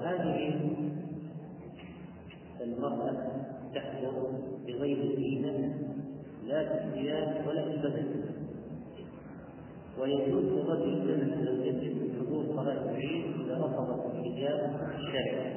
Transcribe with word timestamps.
وهذه 0.00 0.60
المرأة 2.60 3.16
تحضر 3.74 4.30
بغير 4.66 5.16
زينة 5.16 5.78
لا 6.46 6.64
في 6.64 7.10
ولا 7.48 7.62
في 7.64 7.70
البدن 7.70 8.24
ويجوز 9.98 10.44
للرجل 10.44 11.66
يجد 11.66 11.94
من 11.94 12.10
حضور 12.20 12.44
صلاة 12.56 12.90
العيد 12.90 13.24
إذا 13.40 13.58
رفضت 13.58 14.14
الحجاب 14.14 14.80
الشرعي. 14.98 15.52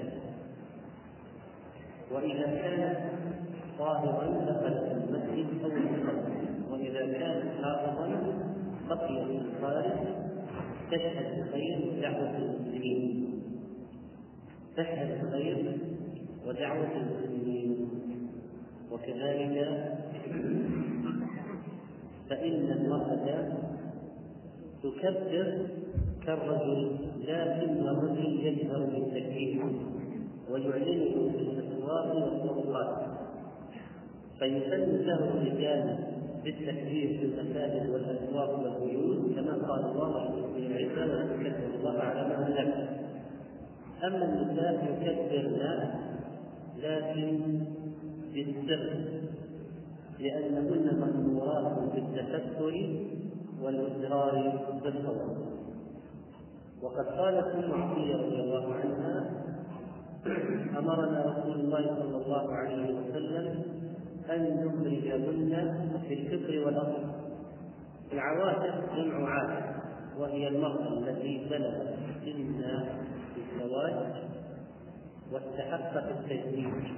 وإذا 2.12 2.46
كانت 2.46 2.98
طاهرا 3.80 4.46
دخلت 4.46 4.92
المسجد 4.92 5.64
أو 5.64 5.72
المصلى 5.72 6.34
وإذا 6.72 7.20
كانت 7.20 7.64
حافظا 7.64 8.08
بقيت 8.90 9.28
في 9.28 9.38
الخارج 9.38 9.92
تشهد 10.92 11.40
الخير 11.40 11.98
ودعوة 11.98 12.38
المسلمين. 12.38 13.33
تشهد 14.78 15.24
الخير 15.24 15.78
ودعوة 16.48 16.92
المسلمين. 16.98 17.90
وكذلك 18.92 19.58
فإن 22.30 22.72
المرأة 22.72 23.54
تكبر 24.84 25.68
كالرجل 26.26 26.92
لكن 27.28 27.88
الرجل 27.88 28.40
يجهر 28.46 28.80
بالتكبير 28.86 29.64
ويعلنه 30.52 31.32
في 31.32 31.38
الاسواق 31.38 32.16
والطرقات 32.16 33.08
فيسن 34.40 35.06
له 35.06 35.16
الرجال 35.16 35.98
بالتكبير 36.44 37.18
في 37.20 37.26
المساجد 37.26 37.90
والأسواق 37.90 38.60
والبيوت 38.60 39.36
كما 39.36 39.54
قال 39.68 39.86
الله 39.86 40.48
في 40.56 40.68
العزة 40.68 41.24
وتكبر 41.24 41.76
الله 41.80 42.00
على 42.00 42.28
ما 42.30 42.48
هلك 42.48 42.93
أما 44.04 44.26
النساء 44.26 45.00
يكبرن 45.02 45.90
لكن 46.78 47.40
بالسر 48.34 48.94
لانهن 50.20 51.00
مأمورات 51.00 51.94
بالتفكر 51.94 52.96
والإصرار 53.62 54.60
بالصوت 54.84 55.38
وقد 56.82 57.06
قالت 57.06 57.48
ام 57.56 57.82
عطيه 57.82 58.16
رضي 58.16 58.40
الله 58.42 58.74
عنها 58.74 59.44
أمرنا 60.80 61.36
رسول 61.38 61.60
الله 61.60 61.96
صلى 62.00 62.26
الله 62.26 62.54
عليه 62.54 62.94
وسلم 62.96 63.62
أن 64.30 64.66
نخرجهن 64.66 65.74
في 66.08 66.14
الفكر 66.14 66.66
والأصل. 66.66 67.04
العواتق 68.14 68.96
جمع 68.96 69.30
عاتق 69.30 69.84
وهي 70.20 70.48
المرأة 70.48 70.94
التي 70.94 71.48
بلغت 71.50 71.96
سن 72.26 72.64
الزواج 73.54 73.94
واستحقت 75.32 76.04
التزويج 76.12 76.92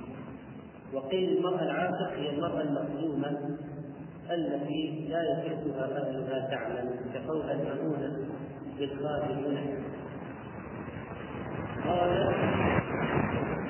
وقيل 0.93 1.37
المرأة 1.37 1.63
العاتق 1.63 2.11
هي 2.13 2.29
المرأة 2.29 2.61
المخدومه 2.61 3.57
التي 4.31 5.07
لا 5.09 5.21
يحبها 5.23 5.85
أهلها 5.85 6.49
تعلم 6.49 6.95
كقول 7.13 7.41
المؤونه 7.49 8.17
بالخادم 8.79 9.57
قال 11.85 12.11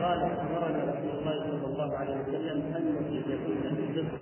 قال 0.01 0.19
امرنا 0.23 0.83
رسول 0.83 1.19
الله 1.19 1.39
صلى 1.49 1.65
الله 1.65 1.97
عليه 1.97 2.15
وسلم 2.21 2.73
أن 2.75 2.95
نخرجهن 2.95 3.75
بالرزق 3.75 4.21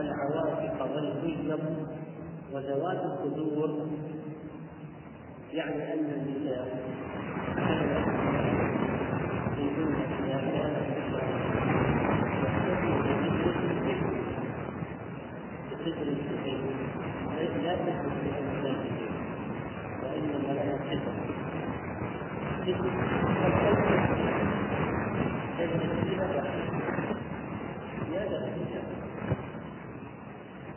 العواتق 0.00 0.94
والحجب 0.94 1.60
وذوات 2.52 3.00
الصدور 3.04 3.86
يعني 5.54 5.92
أن 5.92 5.98
النساء 5.98 6.66
لا 17.64 17.76
في 17.76 17.92
الانسان 18.32 18.76
وانما 20.02 20.52
لها 20.52 20.76
قدر 20.90 21.14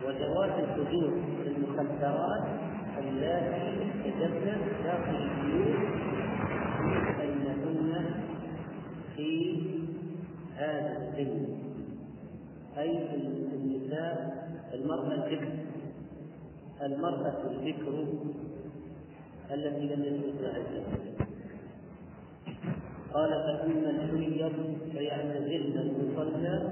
وذوات 0.05 0.59
الحدود 0.59 1.23
المخدرات 1.47 2.66
اللاتي 2.99 3.91
تدبر 4.03 4.57
داخل 4.83 5.15
البيوت 5.15 5.77
انهن 7.23 8.05
في 9.15 9.57
هذا 10.55 10.97
السن 10.97 11.47
اي 12.77 12.97
النساء 13.53 14.37
المراه 14.73 15.13
البكر 15.13 15.47
المراه 16.81 17.51
البكر 17.51 18.05
التي 19.51 19.95
لم 19.95 20.03
يدرسها 20.03 20.57
الزواج 20.57 21.17
قال 23.13 23.29
فأما 23.29 23.89
الحيض 23.89 24.53
فيعتزلن 24.91 25.77
المصلى 25.77 26.71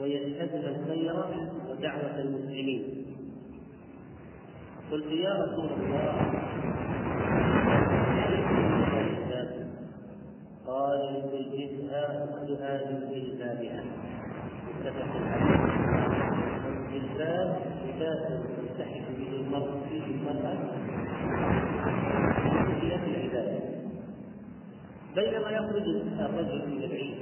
ويشهدن 0.00 0.64
الخير 0.64 1.14
ودعوة 1.70 2.20
المسلمين 2.20 2.99
قلت 4.90 5.06
يا 5.06 5.34
رسول 5.34 5.70
الله. 5.72 6.40
قال 10.66 11.00
لتلبسها 11.14 12.24
أختها 12.24 12.90
من 12.90 13.10
جلبابها 13.10 13.84
متفق 14.68 15.12
عليه 15.16 15.60
الجلباب 16.68 17.56
لباس 17.88 18.22
تلتحق 18.56 19.06
به 19.18 19.28
المرء 19.40 19.70
فيه 19.88 20.04
المرأة 20.04 20.56
في 22.80 23.10
العبادة 23.10 23.58
بينما 25.14 25.50
يخرج 25.50 25.86
الرجل 26.20 26.62
إلى 26.62 26.86
العيد 26.86 27.16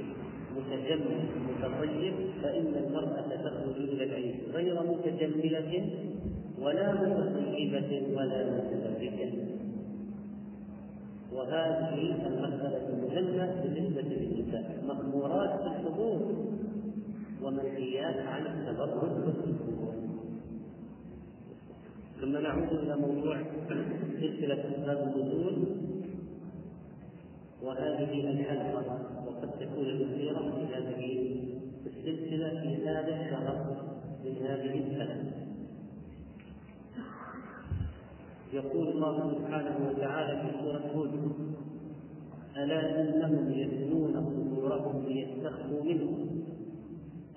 متجمل 0.55 1.25
متطيب 1.49 2.13
فإن 2.43 2.73
المرأة 2.85 3.35
تخرج 3.43 3.75
إلى 3.77 4.03
العيد 4.03 4.35
غير 4.53 4.83
متجملة 4.83 5.89
ولا 6.61 6.93
متطيبة 6.93 8.17
ولا 8.17 8.39
متبرجه 8.45 9.33
وهذه 11.33 11.93
المسألة 11.93 12.95
مهمة 13.01 13.61
بالنسبة 13.63 14.01
للنساء. 14.01 14.83
مأمورات 14.87 15.59
بالحضور 15.63 16.19
ومنهيات 17.43 18.15
عن 18.15 18.45
التبرج 18.45 19.25
والسكون 19.25 19.95
ثم 22.21 22.37
نعود 22.37 22.71
إلى 22.73 22.95
موضوع 22.95 23.41
سلسلة 24.21 24.63
أسباب 24.75 25.13
النزول. 25.15 25.67
وهذه 27.63 28.29
الحلقة 28.31 28.99
وقد 29.27 29.51
تكون 29.59 29.85
الأخيرة 29.85 30.39
في 30.39 30.75
هذه 30.75 31.35
السلسلة 31.85 32.61
في 32.61 32.87
هذا 32.87 33.21
الشهر 33.21 33.75
من 34.25 34.35
هذه 34.45 34.79
السنة. 34.79 35.28
يقول 38.59 38.87
الله 38.87 39.33
سبحانه 39.33 39.89
وتعالى 39.89 40.41
في 40.41 40.57
سورة 40.63 40.81
هود 40.95 41.31
ألا 42.57 43.01
إنهم 43.01 43.51
يثنون 43.51 44.13
صدورهم 44.13 45.05
ليستخفوا 45.05 45.83
منه 45.83 46.29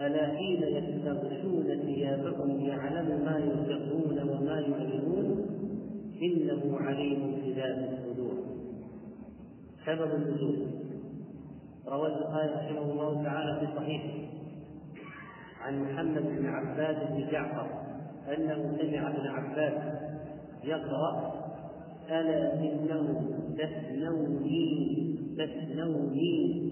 ألا 0.00 0.26
حين 0.26 0.62
يستغشون 0.62 1.64
ثيابهم 1.86 2.60
يعلم 2.60 3.24
ما 3.24 3.38
يسرون 3.38 4.28
وما 4.28 4.60
يعلنون؟ 4.60 5.46
إنه 6.22 6.78
عليم 6.78 7.36
بذات 7.46 7.78
الصدور. 7.92 8.34
سبب 9.86 10.14
النزول. 10.14 10.66
روى 11.88 12.06
البخاري 12.06 12.48
رحمه 12.48 12.92
الله 12.92 13.22
تعالى 13.22 13.60
في 13.60 13.76
صحيحه 13.76 14.32
عن 15.60 15.82
محمد 15.82 16.22
بن 16.22 16.46
عباد 16.46 17.12
بن 17.12 17.30
جعفر 17.30 17.66
أنه 18.28 18.76
سمع 18.80 19.08
ابن 19.08 19.26
عباس 19.26 20.01
يقرأ 20.64 21.32
ألا 22.10 22.54
إنه 22.54 23.22
تثنوني 23.58 24.92
تثنوني 25.38 26.62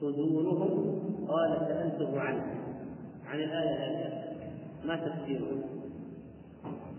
صدورهم 0.00 1.02
قال 1.28 1.58
سألته 1.68 2.20
عنه 2.20 2.44
عن 3.26 3.38
الآية 3.38 3.74
هذه. 3.74 4.22
ما 4.84 4.96
تفسيره؟ 4.96 5.62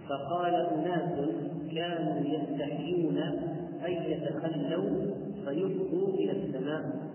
فقال 0.10 0.56
أناس 0.56 1.30
كانوا 1.76 2.20
يستحيون 2.20 3.18
أن 3.86 3.92
يتخلوا 3.92 5.14
فيبقوا 5.46 6.14
إلى 6.14 6.32
السماء 6.32 7.14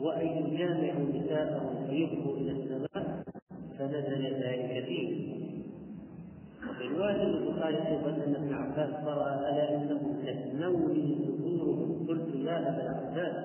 وأن 0.00 0.26
يجامعوا 0.26 1.06
نساءهم 1.14 1.86
فيبقوا 1.90 2.36
إلى 2.36 2.52
السماء 2.52 3.22
فنزل 3.78 4.34
ذلك 4.34 4.84
فيه 4.84 5.37
وفي 6.78 6.88
رواية 6.88 7.22
البخاري 7.22 7.76
أيضا 7.76 8.10
أن 8.10 8.34
ابن 8.34 8.54
عباس 8.54 8.94
قرأ 8.94 9.34
ألا 9.34 9.76
إنه 9.76 10.00
تثنوني 10.26 11.18
صدورهم 11.26 12.06
قلت 12.08 12.34
يا 12.34 12.58
أبا 12.58 12.82
العباس؟ 12.82 13.44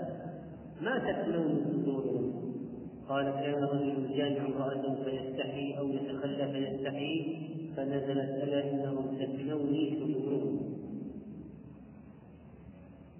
ما 0.81 0.99
تثنوني 0.99 1.63
صدورهم 1.63 2.33
قال 3.09 3.25
كان 3.25 3.63
رجل 3.63 4.17
جامع 4.17 4.45
امرأته 4.45 4.95
فيستحي 5.03 5.77
أو 5.77 5.87
يتخلى 5.87 6.51
فيستحي 6.51 7.37
فنزلت 7.77 8.43
ألا 8.43 8.71
إنهم 8.71 9.17
تثنوني 9.17 9.99
صدورهم 9.99 10.59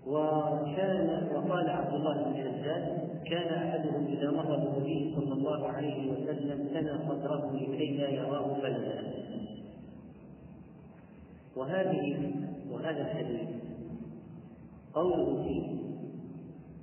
وكان 0.07 1.27
وقال 1.35 1.69
عبد 1.69 1.93
الله 1.93 2.23
بن 2.23 2.33
شداد 2.33 3.03
كان 3.25 3.53
أحدهم 3.53 4.05
إذا 4.07 4.31
مر 4.31 4.55
بالنبي 4.55 5.15
صلى 5.15 5.33
الله 5.33 5.67
عليه 5.67 6.11
وسلم 6.11 6.67
ثنى 6.73 7.09
صدره 7.09 7.55
لكي 7.55 7.97
لا 7.97 8.09
يراه 8.09 8.53
فنزل 8.53 9.22
وهذه 11.55 12.33
وهذا 12.71 13.01
الحديث 13.01 13.49
قوله 14.93 15.43
فيه 15.43 15.83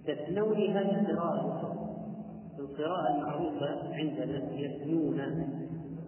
تثنوني 0.06 0.68
هذه 0.68 1.06
قراءة 1.06 1.80
القراءة 2.58 3.16
المعروفة 3.16 3.94
عندنا 3.94 4.52
يثنون 4.54 5.20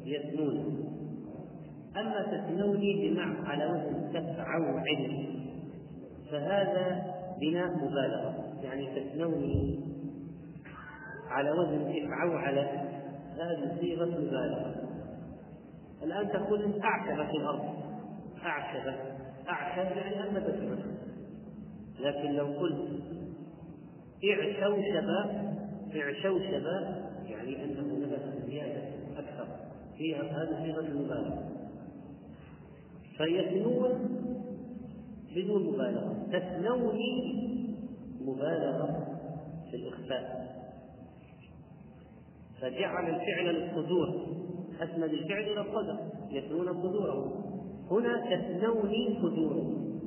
يثنون. 0.04 0.84
أما 1.96 2.22
تثنوني 2.22 3.08
بمعنى 3.08 3.48
على 3.48 3.66
وزن 3.66 4.12
تفعوا 4.12 4.80
علم 4.80 5.26
فهذا 6.30 7.14
بناء 7.40 7.70
مبالغة. 7.76 8.34
يعني 8.62 9.00
تثنوني 9.00 9.80
على 11.28 11.50
وزن 11.50 11.82
افعوا 11.82 12.38
على 12.38 12.60
هذه 13.36 13.76
صيغة 13.80 14.06
مبالغة. 14.06 14.74
الآن 16.02 16.28
تقول 16.28 16.80
أعشب 16.82 17.30
في 17.30 17.36
الأرض. 17.36 17.71
أعشب 18.44 18.94
أعشب 19.48 19.96
يعني 19.96 20.22
أنبت 20.22 20.48
الأرض 20.48 20.96
لكن 22.00 22.32
لو 22.32 22.46
قلت 22.46 23.02
اعشوشب 24.24 25.08
اعشوشب 25.96 26.66
يعني 27.26 27.64
أنه 27.64 28.06
نبت 28.06 28.46
زيادة 28.46 28.82
أكثر 29.16 29.46
فيها 29.98 30.22
هذه 30.22 30.62
صيغة 30.62 30.80
المبالغة 30.80 31.48
فيثنون 33.16 34.18
بدون 35.34 35.62
مبالغة 35.62 36.26
تثنوني 36.32 37.42
مبالغة 38.20 39.06
في 39.70 39.76
الإخفاء. 39.76 40.52
فجعل 42.60 43.08
الفعل 43.08 43.54
للصدور 43.54 44.26
أسند 44.80 45.02
الفعل 45.02 45.42
إلى 45.42 45.60
الصدر 45.60 45.98
يثنون 46.30 46.82
صدورهم 46.82 47.41
هنا 47.92 48.36
تثنوني 48.36 49.18
صدورهم. 49.22 50.00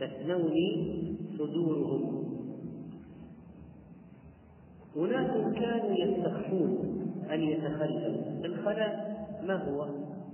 تثنوني 0.00 0.96
صدورهم. 1.38 2.20
أناس 4.96 5.54
كانوا 5.54 5.94
يستخفون 5.96 7.00
أن 7.30 7.40
يتخلوا. 7.40 8.44
الخلاء 8.44 9.10
ما 9.46 9.54
هو؟ 9.54 9.86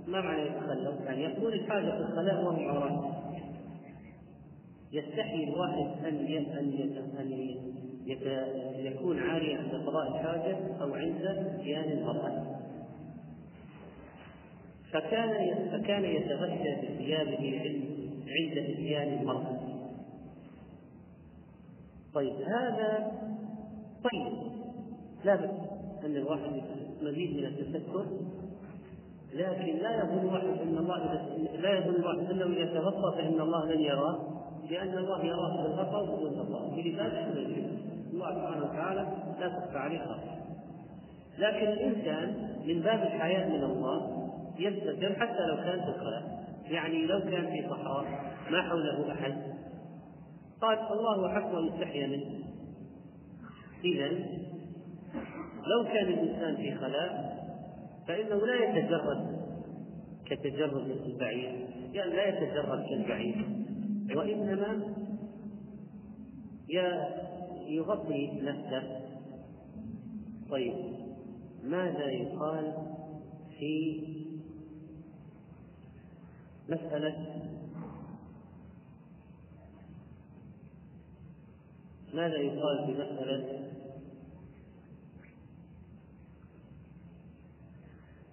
ما 0.07 0.21
معنى 0.21 0.41
يتخلوا؟ 0.41 0.93
يعني 1.05 1.23
يقول 1.23 1.53
الحاجة 1.53 1.91
في 1.91 2.11
الخلاء 2.11 2.45
وهم 2.45 2.59
يستحي 4.91 5.43
الواحد 5.43 6.05
أن 6.05 6.15
أن 6.57 6.71
أن 7.19 7.31
يكون 8.85 9.19
عاريا 9.19 9.57
عند 9.57 9.87
قضاء 9.87 10.07
الحاجة 10.07 10.57
أو 10.81 10.93
عند 10.93 11.21
اتيان 11.25 11.97
المراه 11.97 12.56
فكان 14.91 15.55
فكان 15.71 16.05
يتغشى 16.05 16.75
بثيابه 16.75 17.81
عند 18.27 18.57
اتيان 18.57 19.19
المرأة. 19.19 19.59
طيب 22.13 22.33
هذا 22.33 23.11
طيب. 24.03 24.33
لا 25.25 25.35
بأس 25.35 25.49
أن 26.05 26.15
الواحد 26.15 26.61
مزيد 27.01 27.37
من 27.37 27.45
التفكر 27.45 28.05
لكن 29.33 29.77
لا 29.77 29.99
يظن 29.99 30.19
الواحد 30.19 30.45
أن 30.45 30.77
الله 30.77 30.97
لا 31.59 31.77
يظن 31.77 31.95
الواحد 31.95 32.31
أنه 32.31 32.45
إذا 32.45 32.73
تغطى 32.73 33.17
فإن 33.17 33.41
الله 33.41 33.65
لن 33.65 33.81
يراه 33.81 34.19
لأن 34.69 34.97
الله 34.97 35.25
يراه 35.25 35.63
بالغطاء 35.63 36.03
وبدون 36.03 36.39
غطاء 36.39 36.75
بلباس 36.75 37.13
الله 38.13 38.31
سبحانه 38.35 38.65
وتعالى 38.65 39.07
لا 39.39 39.47
تخفى 39.47 39.77
عليه 39.77 40.17
لكن 41.37 41.67
الإنسان 41.67 42.49
من 42.65 42.81
باب 42.81 43.01
الحياة 43.01 43.49
من 43.49 43.63
الله 43.63 44.06
يستتر 44.59 45.15
حتى 45.19 45.45
لو 45.45 45.55
كان 45.55 45.81
في 45.81 45.89
الخلاء 45.89 46.47
يعني 46.69 47.05
لو 47.05 47.19
كان 47.19 47.45
في 47.51 47.69
صحراء 47.69 48.05
ما 48.51 48.61
حوله 48.61 49.11
أحد. 49.11 49.37
قال 50.61 50.79
الله 50.91 51.33
حق 51.35 51.55
أن 51.55 51.67
يستحيا 51.67 52.07
منه. 52.07 52.39
إذا 53.85 54.07
لو 55.67 55.83
كان 55.93 56.07
الإنسان 56.07 56.55
في 56.55 56.75
خلاء 56.75 57.37
فإنه 58.07 58.45
لا 58.45 58.55
يتجرد 58.63 59.37
كتجرد 60.25 61.01
البعير. 61.05 61.67
يعني 61.93 62.11
لا 62.11 62.27
يتجرد 62.27 62.85
كالبعير. 62.89 63.45
وإنما 64.15 64.93
يغطي 67.67 68.41
نفسه. 68.41 68.83
طيب 70.49 70.73
ماذا 71.63 72.05
يقال 72.05 72.73
في 73.59 74.03
مسألة 76.69 77.15
ماذا 82.13 82.35
يقال 82.35 82.85
في 82.85 82.91
مسألة 82.91 83.69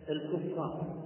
الكفار؟ 0.08 1.04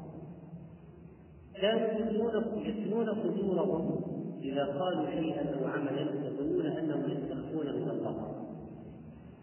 كانوا 1.55 1.89
يثنون 1.89 2.67
يثنون 2.67 3.15
صدورهم 3.15 4.03
إذا 4.43 4.65
قالوا 4.65 5.11
شيئا 5.11 5.55
أو 5.59 5.67
عملا 5.67 6.01
يظنون 6.01 6.67
أنهم 6.67 7.11
يستخفون 7.11 7.67
من 7.67 7.91
الله 7.91 8.45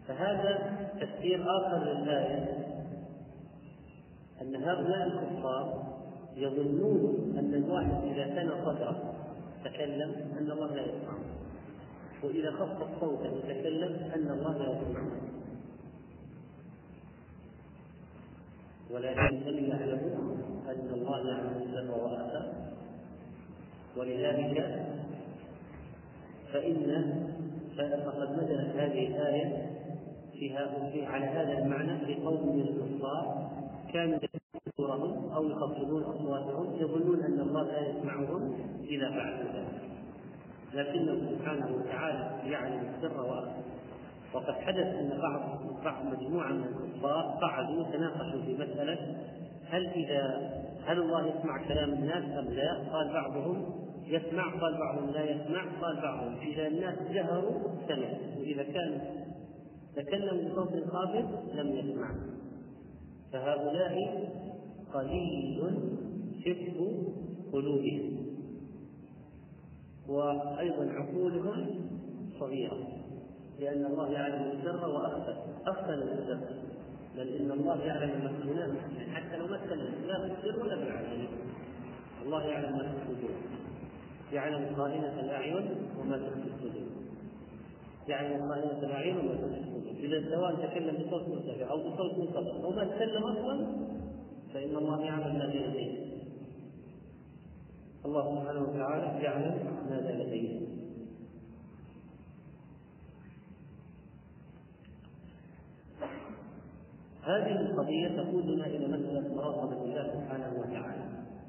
فهذا 0.08 0.78
تفسير 1.02 1.44
آخر 1.44 1.84
للآية 1.84 2.66
أن 4.42 4.56
هؤلاء 4.56 5.08
الكفار 5.08 5.95
يظنون 6.38 7.36
أن 7.40 7.54
الواحد 7.54 8.04
إذا 8.04 8.28
كان 8.28 8.50
صدره 8.66 9.14
تكلم 9.66 10.12
أن 10.40 10.52
الله 10.52 10.76
لا 10.76 10.82
يسمعه. 10.82 11.20
وإذا 12.24 12.52
خفض 12.52 13.00
صوته 13.00 13.34
وتكلم 13.34 14.12
أن 14.16 14.32
الله 14.32 14.58
لا 14.58 14.72
يسمعه. 14.72 15.12
ولكن 18.92 19.36
لم 19.36 19.66
يعلموا 19.66 20.36
أن 20.68 20.90
الله 20.94 21.30
يعلم 21.30 21.64
السر 21.66 21.92
وأخفى 21.92 22.54
ولذلك 23.98 24.86
فإن 26.54 27.26
فقد 27.78 28.32
نزلت 28.32 28.76
هذه 28.76 29.08
الآية 29.08 29.70
فيها 30.34 30.90
في 30.92 31.06
على 31.06 31.26
هذا 31.26 31.58
المعنى 31.58 32.14
لقوم 32.14 32.56
من 32.56 32.62
الكفار. 32.62 33.52
كانوا 33.94 34.20
يذكرهم 34.86 35.32
أو 35.34 35.50
يخفضون 35.50 36.04
أصواتهم 36.04 36.76
يظنون 36.76 37.24
أن 37.24 37.40
الله 37.40 37.64
لا 37.64 37.90
يسمعهم 37.90 38.56
إذا 38.84 39.10
فعلوا 39.10 39.52
ذلك. 39.54 39.82
لكنه 40.74 41.30
سبحانه 41.32 41.76
وتعالى 41.76 42.52
يعلم 42.52 42.94
السر 42.96 43.22
وأخفى. 43.22 43.62
وقد 44.34 44.54
حدث 44.54 44.86
أن 44.86 45.20
بعض 45.22 45.42
بعض 45.84 46.06
مجموعة 46.06 46.52
من 46.52 46.64
الكفار 46.64 47.38
قعدوا 47.42 47.84
تناقشوا 47.84 48.42
في 48.46 48.54
مسألة 48.54 49.18
هل 49.70 49.88
إذا 49.88 50.52
هل 50.86 51.00
الله 51.00 51.28
يسمع 51.28 51.68
كلام 51.68 51.94
الناس 51.94 52.24
أم 52.24 52.54
لا؟ 52.54 52.74
قال 52.94 53.14
بعضهم 53.14 53.66
يسمع 54.08 54.44
قال 54.44 54.78
بعضهم 54.78 55.10
لا 55.10 55.24
يسمع 55.24 55.64
قال 55.82 56.02
بعضهم 56.02 56.36
إذا 56.42 56.68
الناس 56.68 56.96
جهروا 57.12 57.52
سمع 57.88 58.08
وإذا 58.40 58.64
كان 58.64 59.02
تكلم 59.96 60.50
بصوت 60.50 60.90
خافت 60.90 61.26
لم 61.54 61.68
يسمع 61.68 62.10
فهؤلاء 63.36 64.26
قليل 64.96 65.60
حفظ 66.46 66.78
قلوبهم. 67.54 68.16
وأيضا 70.08 70.92
عقولهم 70.92 71.66
صغيرة 72.40 72.88
لأن 73.60 73.86
الله 73.86 74.12
يعلم 74.12 74.52
السر 74.52 74.90
وأخفى 74.90 75.36
أخفى 75.68 75.94
السر. 75.94 76.40
بل 77.18 77.28
إن 77.28 77.52
الله 77.52 77.84
يعلم 77.84 78.12
المكنونات 78.12 78.70
حتى 79.14 79.38
لو 79.38 79.46
مثل 79.46 79.78
لا 80.08 80.28
في 80.28 80.34
السر 80.34 80.60
ولا 80.64 80.76
في 80.76 80.84
العلن 80.84 81.28
الله 82.26 82.44
يعلم 82.44 82.78
ما 82.78 82.84
في 82.84 83.12
الصدور. 83.12 83.36
يعلم 84.34 84.76
خائنة 84.76 85.20
الأعين 85.20 85.70
وما 86.00 86.18
تخفي 86.18 86.50
الصدور. 86.56 86.88
يعلم 88.08 88.50
خائنة 88.50 88.80
الأعين 88.84 89.18
وما 89.18 89.36
تخفي 89.36 89.60
الصدور. 89.60 89.94
إذا 90.00 90.36
سواء 90.36 90.56
تكلم 90.56 90.96
بصوت 90.96 91.28
مرتفع 91.28 91.72
أو 91.72 91.78
بصوت 91.78 92.18
منخفض 92.18 92.64
أو 92.66 92.72
ما 92.72 92.84
تكلم 92.84 93.24
أصلا 93.24 93.68
فإن 94.56 94.76
الله 94.76 95.06
يعلم 95.06 95.38
ما 95.40 95.46
بين 95.46 95.62
يديه 95.62 96.06
الله 98.06 98.36
سبحانه 98.36 98.62
وتعالى 98.62 99.24
يعلم 99.24 99.56
ماذا 99.90 100.12
لديه 100.12 100.60
هذه 107.24 107.62
القضية 107.62 108.08
تقودنا 108.08 108.66
إلى 108.66 108.88
مسألة 108.88 109.36
مراقبة 109.36 109.84
الله 109.84 110.14
سبحانه 110.14 110.60
وتعالى. 110.60 111.04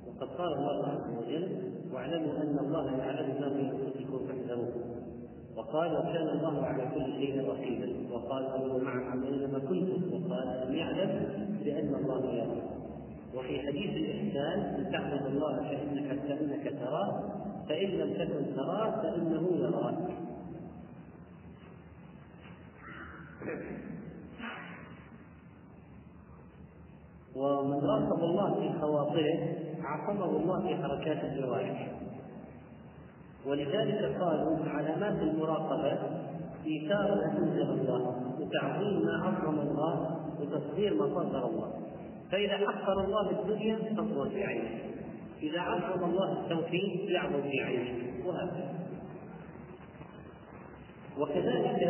وقد 0.06 0.28
قال 0.28 0.52
الله 0.52 0.86
عز 0.86 1.16
وجل 1.18 1.72
واعلموا 1.92 2.32
أن 2.42 2.58
الله 2.58 2.96
يعلم 2.96 3.40
ما 3.40 3.48
في 3.48 3.60
أنفسكم 3.60 4.26
فاحذروه. 4.26 4.74
وقال 5.56 5.92
وكان 5.92 6.28
الله 6.28 6.62
على 6.62 6.90
كل 6.94 7.12
شيء 7.12 7.48
رقيبا. 7.48 8.14
وقال 8.14 8.46
أمروا 8.46 8.80
معكم 8.80 9.22
أينما 9.22 9.58
كنتم. 9.58 10.12
وقال 10.12 10.48
ألم 10.48 10.74
يعلم 10.74 11.36
بأن 11.64 11.94
الله 11.94 12.32
يرى 12.32 12.75
وفي 13.36 13.66
حديث 13.66 13.90
الإحسان 13.96 14.60
أن 14.60 14.92
تعبد 14.92 15.26
الله 15.26 15.56
كأنك 15.56 16.26
كأنك 16.28 16.80
تراه 16.80 17.22
فإن 17.68 17.88
لم 17.88 18.14
تكن 18.14 18.56
تراه 18.56 19.02
فإنه 19.02 19.48
يراك. 19.56 20.16
ومن 27.36 27.84
راقب 27.84 28.24
الله 28.24 28.54
في 28.54 28.78
خواطره 28.80 29.38
عصمه 29.82 30.24
الله 30.24 30.60
في 30.60 30.82
حركات 30.82 31.24
الجوارح. 31.24 31.92
ولذلك 33.46 34.20
قالوا 34.20 34.56
علامات 34.66 35.22
المراقبة 35.22 35.98
إيثار 36.66 37.14
ما 37.14 37.38
أنزل 37.38 37.70
الله 37.70 38.02
وتعظيم 38.40 39.06
ما 39.06 39.22
عظم 39.22 39.60
الله 39.60 40.20
وتصدير 40.40 40.94
ما 40.94 41.06
صدر 41.06 41.46
الله. 41.46 41.85
فإذا 42.32 42.56
حقر 42.56 43.04
الله 43.04 43.30
الدنيا 43.30 43.76
تصغر 43.76 44.28
في 44.28 44.44
عينه 44.44 44.86
إذا 45.42 45.60
عظم 45.60 46.10
الله 46.10 46.32
التوحيد 46.32 47.10
يعظم 47.10 47.42
في 47.42 47.60
عينه 47.60 48.26
وهكذا 48.26 48.74
وكذلك 51.18 51.80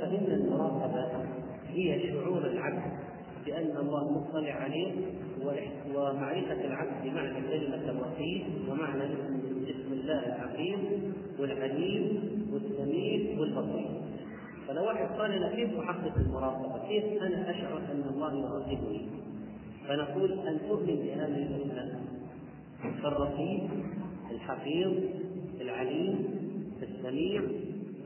فإن 0.00 0.26
المراقبة 0.32 1.24
هي 1.68 2.12
شعور 2.12 2.46
العبد 2.46 2.92
بأن 3.46 3.76
الله 3.76 4.12
مطلع 4.12 4.52
عليه 4.52 4.92
ومعرفة 5.94 6.64
العبد 6.64 7.04
بمعنى 7.04 7.40
كلمة 7.50 7.90
الرقيب 7.90 8.42
ومعنى 8.68 9.04
اسم 9.04 9.92
الله 9.92 10.26
العظيم 10.26 11.12
والعليم 11.38 12.20
والسميع 12.52 13.40
والبصير 13.40 13.90
فلو 14.68 14.84
واحد 14.84 15.06
قال 15.18 15.32
أنا 15.32 15.54
كيف 15.56 15.78
أحقق 15.78 16.16
المراقبه؟ 16.16 16.88
كيف 16.88 17.22
أنا 17.22 17.50
أشعر 17.50 17.78
أن 17.78 18.04
الله 18.10 18.38
يراقبني؟ 18.38 19.25
فنقول 19.88 20.32
أن 20.32 20.58
تؤمن 20.68 20.96
بهذه 20.96 21.46
الاسماء 21.46 22.00
فالرقيب 23.02 23.70
الحفيظ 24.30 24.92
العليم 25.60 26.24
السميع 26.82 27.42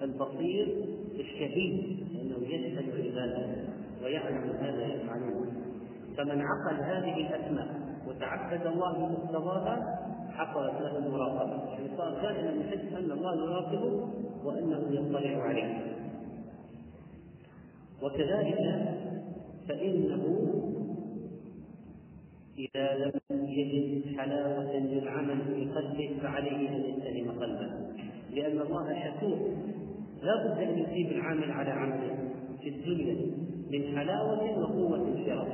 البصير 0.03 0.77
الشهيد 1.21 2.07
لأنه 2.15 2.49
يشهد 2.49 2.85
عباده 3.07 3.47
ويعلم 4.03 4.51
هذا 4.51 4.87
يفعلون. 4.87 5.47
فمن 6.17 6.43
عقل 6.43 6.77
هذه 6.83 7.17
الأسماء 7.17 7.81
وتعبد 8.09 8.67
الله 8.67 8.93
بمقتضاها 8.93 10.01
حصلت 10.33 10.81
له 10.81 10.99
المراقبه 10.99 11.73
يعني 11.73 11.97
صار 11.97 12.23
دائما 12.23 12.65
يحس 12.65 12.93
أن 12.93 13.11
الله 13.11 13.35
يراقبه 13.35 14.09
وأنه 14.45 14.87
يطلع 14.91 15.43
عليه. 15.43 15.97
وكذلك 18.03 18.95
فإنه 19.69 20.51
إذا 22.77 22.95
لم 23.31 23.49
يجد 23.49 24.17
حلاوة 24.19 24.77
للعمل 24.77 25.45
في 25.45 25.71
قلبه 25.71 26.19
فعليه 26.23 26.69
أن 26.69 26.85
يستلم 26.85 27.31
قلبه. 27.31 27.71
لأن 28.31 28.61
الله 28.61 29.05
شكور 29.05 29.39
لا 30.23 30.45
بد 30.45 30.59
أن 30.59 30.79
يصيب 30.79 31.12
العامل 31.12 31.50
على 31.50 31.71
عمله 31.71 32.31
في 32.62 32.69
الدنيا 32.69 33.17
من 33.71 33.99
حلاوة 33.99 34.59
وقوة 34.59 35.09
الشرف 35.09 35.49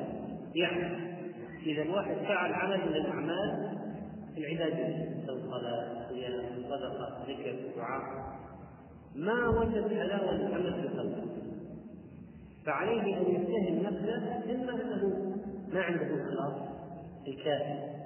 يعني 0.54 1.16
إذا 1.66 1.82
الواحد 1.82 2.16
فعل 2.16 2.52
عمل 2.52 2.78
من 2.88 2.94
الأعمال 2.96 3.76
العبادة 4.38 5.06
صلاة 5.26 6.08
صيام 6.08 6.42
صدقة 6.68 7.25
ذكر 7.28 7.56
دعاء 7.76 8.02
ما 9.14 9.49
وجد 9.49 9.88
حلاوة 9.88 10.35
للعمل 10.35 10.82
في 10.82 10.99
قلبه. 10.99 11.26
فعليه 12.66 13.16
أن 13.16 13.35
يتهم 13.35 13.82
نفسه 13.82 14.44
إما 14.54 14.73
أنه 14.73 15.35
ما 15.73 15.80
عنده 15.80 16.23
إخلاص 16.23 16.65
الكافي 17.28 17.97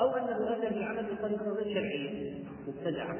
أو 0.00 0.10
أنه 0.10 0.52
أتى 0.52 0.74
بالعمل 0.74 1.14
بطريقة 1.14 1.44
غير 1.44 1.74
شرعية 1.74 2.34
مبتدعة. 2.68 3.16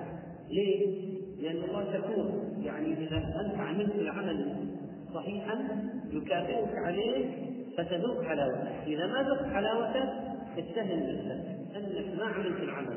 ليه؟ 0.51 1.09
لأن 1.39 1.57
الله 1.57 1.93
شكور 1.93 2.43
يعني 2.63 3.07
إذا 3.07 3.17
أنت 3.17 3.55
عملت 3.55 3.95
العمل 3.95 4.67
صحيحا 5.15 5.81
يكافئك 6.11 6.77
عليه 6.87 7.27
فتذوق 7.77 8.25
حلاوته. 8.25 8.85
إذا 8.87 9.07
ما 9.07 9.23
ذقت 9.23 9.53
حلاوته 9.53 10.03
اتهم 10.59 10.99
نفسك 10.99 11.59
أنك 11.77 12.19
ما 12.19 12.25
عملت 12.25 12.61
العمل. 12.61 12.97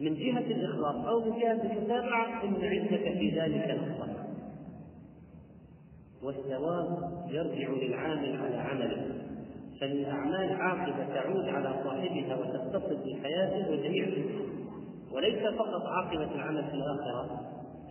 من 0.00 0.14
جهة 0.14 0.38
الإخلاص 0.38 1.06
أو 1.06 1.20
من 1.20 1.40
جهة 1.40 1.72
المتابعة 1.72 2.44
إن 2.44 2.54
عندك 2.64 3.18
في 3.18 3.40
ذلك 3.40 3.80
نقصا. 3.80 4.26
والثواب 6.22 7.26
يرجع 7.30 7.68
للعامل 7.70 8.36
على 8.36 8.56
عمله. 8.56 9.15
فللأعمال 9.80 10.52
عاقبة 10.52 11.14
تعود 11.14 11.48
على 11.48 11.74
صاحبها 11.84 12.36
وتتصل 12.36 12.96
بحياته 12.96 13.70
وجميع 13.70 14.06
وليس 15.12 15.54
فقط 15.58 15.82
عاقبة 15.86 16.34
العمل 16.34 16.64
في 16.64 16.74
الآخرة 16.74 17.40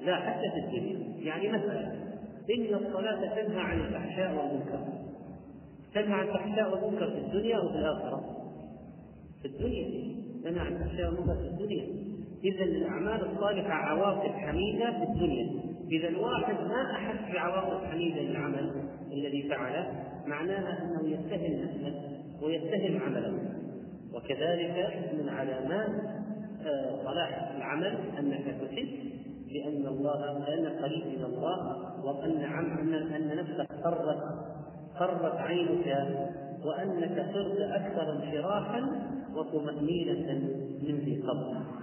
لا 0.02 0.16
حتى 0.16 0.52
في 0.52 0.60
الدنيا. 0.60 1.26
يعني 1.26 1.48
مثلا 1.48 1.94
إن 2.56 2.76
الصلاة 2.76 3.36
تنهى 3.36 3.60
عن 3.60 3.80
الفحشاء 3.80 4.32
والمنكر. 4.32 4.80
تنهى 5.94 6.14
عن 6.14 6.28
الفحشاء 6.28 6.72
والمنكر 6.72 7.12
في 7.12 7.18
الدنيا 7.18 7.58
وفي 7.58 7.76
الآخرة. 7.76 8.24
في 9.42 9.48
الدنيا. 9.48 10.16
تنهى 10.44 10.60
عن 10.60 10.74
الفحشاء 10.74 11.08
والمنكر 11.08 11.36
في 11.36 11.48
الدنيا. 11.48 11.86
إذا 12.44 12.64
الأعمال 12.64 13.32
الصالحة 13.32 13.74
عواقب 13.74 14.32
حميدة 14.32 14.92
في 14.92 15.04
الدنيا. 15.04 15.62
إذا 15.92 16.08
الواحد 16.08 16.54
ما 16.54 16.92
أحس 16.92 17.34
بعواقب 17.34 17.86
حميدة 17.86 18.22
للعمل 18.22 18.72
الذي 19.12 19.50
فعله 19.50 20.15
معناها 20.28 20.84
أنه 20.84 21.10
يتهم 21.10 21.62
نفسه 21.62 21.94
ويتهم 22.42 23.02
عمله. 23.02 23.56
وكذلك 24.14 25.04
من 25.14 25.30
علامات 25.30 25.90
صلاح 27.06 27.52
العمل 27.56 27.98
أنك 28.20 28.46
تحس 28.46 29.06
بأن 29.50 29.88
الله 29.88 30.38
أنك 30.38 30.68
قريب 30.84 31.08
من 31.08 31.24
الله 31.24 31.86
وأن 32.06 32.44
عم 32.44 32.94
أن 32.94 33.38
نفسك 33.38 33.72
قرت 33.84 34.24
قرت 35.00 35.36
عينك 35.36 36.08
وأنك 36.66 37.26
صرت 37.34 37.60
أكثر 37.60 38.12
انشراحا 38.12 38.82
وطمأنينة 39.36 40.34
من 40.84 40.96
ذي 41.06 41.24
قبل 41.28 41.75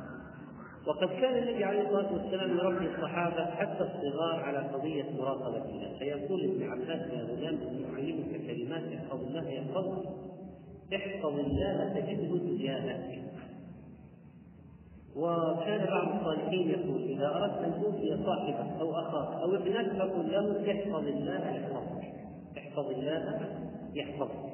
وقد 0.86 1.08
كان 1.08 1.38
النبي 1.38 1.64
عليه 1.64 1.82
الصلاة 1.82 2.12
والسلام 2.12 2.58
يربي 2.58 2.94
الصحابة 2.94 3.44
حتى 3.44 3.82
الصغار 3.84 4.40
على 4.40 4.58
قضية 4.58 5.04
مراقبة 5.18 5.64
الله. 5.64 5.98
فيقول 5.98 6.44
ابن 6.44 6.70
عباس 6.70 7.10
يا 7.12 7.22
غلام 7.22 7.58
إني 7.68 7.84
أعلمك 7.86 8.46
كلمات 8.46 8.82
احفظ 8.92 9.24
الله 9.26 9.48
يحفظك. 9.48 10.08
احفظ 10.94 11.38
الله 11.38 12.00
تجده 12.00 12.38
تجاهك. 12.38 13.22
وكان 15.16 15.86
بعض 15.86 16.18
الصالحين 16.18 16.70
يقول 16.70 17.02
إذا 17.02 17.26
أردت 17.26 17.64
أن 17.64 17.82
توصي 17.82 18.24
صاحبك 18.24 18.80
أو 18.80 18.90
أخاك 18.90 19.42
أو 19.42 19.54
ابنك 19.54 19.92
فقل 19.98 20.32
له 20.32 20.72
احفظ 20.72 21.06
الله 21.06 21.50
يحفظك. 21.50 22.04
احفظ 22.58 22.90
الله 22.90 23.48
يحفظك. 23.94 24.52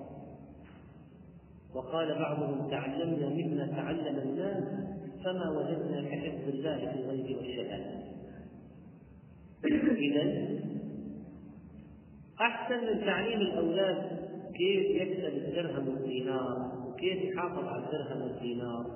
وقال 1.75 2.19
بعضهم 2.19 2.71
تعلمنا 2.71 3.29
مما 3.29 3.67
تعلم 3.77 4.19
الناس. 4.19 4.98
فما 5.25 5.51
وجدنا 5.51 6.09
كحفظ 6.09 6.49
الله 6.49 6.79
في 6.79 7.01
الغيب 7.01 7.37
والشهادة. 7.37 8.09
إذا 9.97 10.25
أحسن 12.41 12.87
من 12.87 13.05
تعليم 13.05 13.41
الأولاد 13.41 14.19
وكيف 14.49 14.87
يكسب 14.91 15.37
الدرهم 15.37 15.89
والدينار 15.89 16.73
وكيف 16.89 17.23
يحافظ 17.23 17.65
على 17.65 17.85
الدرهم 17.85 18.23
والدينار. 18.23 18.87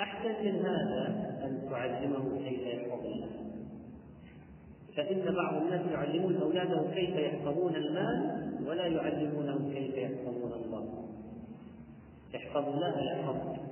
أحسن 0.00 0.44
من 0.44 0.56
هذا 0.56 1.06
أن 1.44 1.68
تعلمه 1.70 2.38
كيف 2.38 2.60
يحفظ 2.60 3.04
الله. 3.06 3.28
فإن 4.96 5.34
بعض 5.34 5.62
الناس 5.62 5.90
يعلمون 5.92 6.36
أولادهم 6.36 6.90
كيف 6.94 7.16
يحفظون 7.16 7.76
المال 7.76 8.46
ولا 8.66 8.86
يعلمونهم 8.86 9.72
كيف 9.72 9.94
يحفظون 9.94 10.52
الله. 10.52 11.08
احفظ 12.36 12.68
الله 12.68 13.04
يحفظك. 13.12 13.65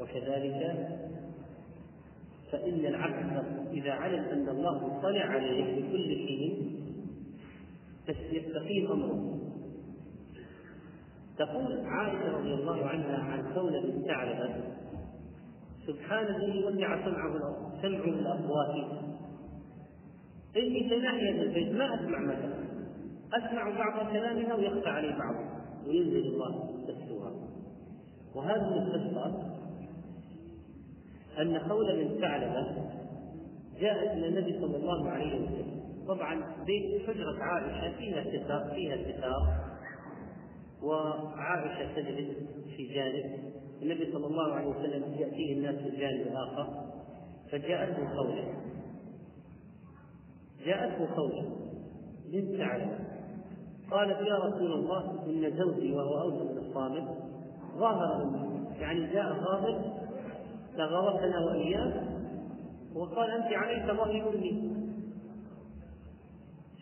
وكذلك 0.00 0.88
فإن 2.52 2.86
العبد 2.86 3.44
إذا 3.72 3.92
علم 3.92 4.24
أن 4.24 4.48
الله 4.48 4.98
اطلع 4.98 5.20
عليه 5.20 5.64
بكل 5.64 6.26
حين 6.26 6.76
يستقيم 8.32 8.92
أمره. 8.92 9.38
تقول 11.38 11.86
عائشة 11.86 12.38
رضي 12.38 12.54
الله 12.54 12.86
عنها 12.86 13.18
عن 13.18 13.54
خولة 13.54 13.80
بن 13.80 14.02
ثعلبة 14.02 14.54
سبحان 15.86 16.26
الذي 16.26 16.64
وسع 16.64 17.04
سمعه 17.04 17.72
سمعه 17.82 18.04
الأصوات. 18.04 18.74
إني 20.56 20.88
في 20.88 21.00
ناحية 21.00 21.42
البيت 21.42 21.72
ما 21.72 21.94
أسمع 21.94 22.20
مثلا 22.20 22.60
أسمع 23.34 23.70
بعض 23.70 24.12
كلامها 24.12 24.54
ويخفى 24.54 24.88
علي 24.88 25.18
بعض 25.18 25.34
وينزل 25.86 26.26
الله 26.26 26.70
تسلوها 26.88 27.32
وهذه 28.34 28.74
القصة 28.76 29.59
أن 31.40 31.60
خولة 31.68 31.94
بن 31.94 32.20
ثعلبة 32.20 32.66
جاءت 33.80 34.10
إلى 34.10 34.28
النبي 34.28 34.60
صلى 34.60 34.76
الله 34.76 35.10
عليه 35.10 35.34
وسلم. 35.34 35.80
طبعا 36.08 36.42
بيت 36.66 37.06
حجرة 37.06 37.42
عائشة 37.42 37.98
فيها 37.98 38.24
ستار 38.24 38.74
فيها 38.74 38.96
ستار 38.96 39.42
وعائشة 40.82 41.94
تجلس 41.96 42.36
في 42.76 42.94
جانب. 42.94 43.38
النبي 43.82 44.12
صلى 44.12 44.26
الله 44.26 44.52
عليه 44.52 44.68
وسلم 44.68 45.14
يأتيه 45.18 45.52
الناس 45.56 45.74
في 45.74 45.88
الجانب 45.88 46.26
الآخر. 46.26 46.90
فجاءته 47.52 48.08
خولة 48.16 48.54
جاءته 50.66 51.14
خولة 51.14 51.44
بنت 52.32 52.56
ثعلبة 52.56 52.98
قالت 53.90 54.20
يا 54.20 54.38
رسول 54.38 54.72
الله 54.72 55.24
إن 55.26 55.56
زوجي 55.56 55.92
وهو 55.92 56.20
أوس 56.20 56.34
بن 56.42 56.58
الصامت 56.58 57.08
ظاهر 57.78 58.30
يعني 58.80 59.12
جاء 59.12 59.32
غاضب 59.32 59.89
تغاضبنا 60.76 61.38
وإياه 61.40 61.92
وقال 62.94 63.30
أنت 63.30 63.52
عليك 63.52 63.86
ظهر 63.86 64.30
مني. 64.32 64.70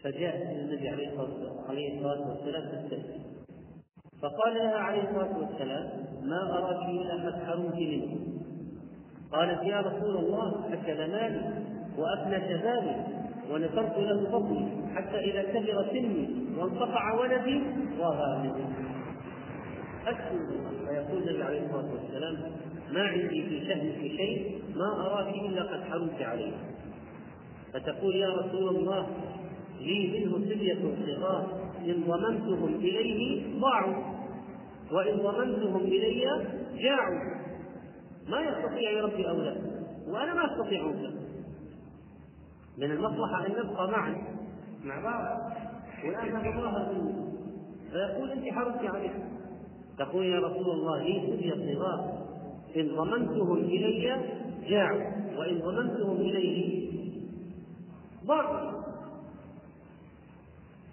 فجاءت 0.05 0.57
النبي 0.57 0.89
عليه 0.89 1.09
الصلاة 1.09 2.29
والسلام 2.29 2.63
تستفتي 2.69 3.21
فقال 4.23 4.55
لها 4.55 4.77
عليه 4.77 5.03
الصلاة 5.03 5.39
والسلام 5.39 5.91
ما 6.23 6.59
أراك 6.59 6.89
إلا 6.91 7.15
قد 7.27 7.43
حرمت 7.45 7.75
منه 7.75 8.19
قالت 9.33 9.63
يا 9.63 9.81
رسول 9.81 10.17
الله 10.17 10.73
أكل 10.73 11.11
مالي 11.11 11.65
وافنى 11.99 12.41
شبابي 12.49 12.97
ونصرت 13.51 13.99
له 13.99 14.31
فضلي 14.31 14.69
حتى 14.95 15.19
إذا 15.19 15.43
كبر 15.43 15.87
سني 15.91 16.29
وانقطع 16.59 17.15
ولدي 17.15 17.63
مني 18.43 18.89
أكثر 20.07 20.39
فيقول 20.87 21.23
النبي 21.23 21.43
عليه 21.43 21.67
الصلاة 21.67 21.93
والسلام 21.93 22.37
ما 22.93 23.03
عندي 23.03 23.43
في 23.43 23.67
شأنك 23.67 23.99
شيء 24.17 24.63
ما 24.77 25.07
أراك 25.07 25.35
إلا 25.35 25.63
قد 25.63 25.83
حرمت 25.85 26.23
عليه 26.23 26.53
فتقول 27.75 28.17
يا 28.17 28.29
رسول 28.29 28.77
الله 28.77 29.07
لي 29.81 30.21
منه 30.27 30.39
سبية 30.49 30.79
صغار 31.07 31.69
إن 31.85 32.05
ضممتهم 32.07 32.75
إليه 32.75 33.61
ضاعوا. 33.61 34.05
وإن 34.93 35.17
ضممتهم 35.17 35.77
إلي 35.77 36.25
جاعوا. 36.75 37.21
ما 38.29 38.41
يستطيع 38.41 38.91
يربي 38.91 39.29
أولاده 39.29 39.61
وأنا 40.09 40.35
ما 40.35 40.53
أستطيع 40.53 40.83
أولاده 40.83 41.21
من 42.79 42.91
المصلحة 42.91 43.47
أن 43.47 43.51
نبقى 43.53 43.91
معا. 43.91 44.17
مع 44.85 45.01
بعض. 45.01 45.53
والآن 46.05 46.37
هذا 46.37 46.61
ظاهر 46.61 46.93
مني 46.93 47.29
فيقول 47.91 48.31
أنت 48.31 48.49
حرمت 48.49 48.95
عليه 48.95 49.29
تقول 49.99 50.27
يا 50.27 50.41
رسول 50.41 50.71
الله 50.71 51.03
لي 51.03 51.27
سبية 51.27 51.75
صغار. 51.75 52.28
إن 52.79 52.97
ضمنتهم 52.97 53.57
إلي 53.57 54.17
جاعوا 54.69 55.03
وإن 55.39 55.59
ضمنتهم 55.59 56.17
إليه 56.17 56.89
ضاعوا 58.27 58.83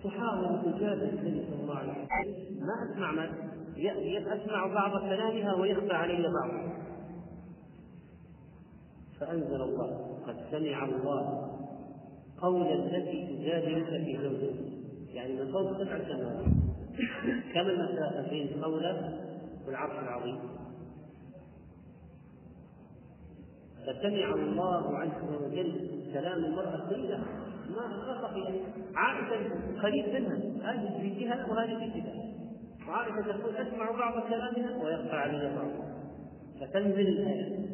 تحاول 0.04 0.62
تجادل 0.64 1.10
النبي 1.10 1.46
صلى 1.52 1.64
الله 1.64 1.76
عليه 1.76 1.92
وسلم. 1.92 2.66
ما 2.68 2.94
أسمع 2.94 3.12
ما 3.12 3.30
أسمع 4.28 4.68
بعض 4.68 5.02
كلامها 5.02 5.54
ويخفى 5.54 5.94
علي 5.94 6.24
بعض. 6.24 6.52
فأنزل 9.20 9.62
الله 9.62 10.20
قد 10.28 10.36
سمع 10.52 10.86
الله 10.86 11.52
قول 12.42 12.68
التي 12.68 13.28
تجادلك 13.28 13.86
في 13.86 14.18
زوجها. 14.22 14.66
يعني 15.14 15.34
من 15.34 15.52
فوق 15.52 15.78
سبع 15.78 16.00
سماوات. 16.08 16.46
كم 17.54 17.60
المسافه 17.60 18.30
بين 18.30 18.64
قوله 18.64 19.20
والعرش 19.68 20.04
العظيم. 20.04 20.55
فسمع 23.88 24.34
الله 24.34 24.98
عز 24.98 25.44
وجل 25.44 25.90
كلام 26.14 26.46
المرأة 26.46 26.90
كلها 26.90 27.26
ما 27.70 27.88
ما 27.88 28.28
خفي 28.28 28.60
عائشة 28.96 29.50
قريب 29.82 30.06
منها. 30.06 30.72
هذه 30.72 31.02
في 31.02 31.10
جهة 31.20 31.52
وهذه 31.52 31.78
في 31.80 32.00
جهة 32.00 32.26
وعائشة 32.88 33.38
تقول 33.38 33.58
أسمع 33.58 33.92
بعض 33.92 34.24
كلامها 34.28 34.84
ويخفى 34.84 35.16
علي 35.16 35.56
بعض. 35.56 35.70
فتنزل 36.62 37.08
الآية. 37.08 37.66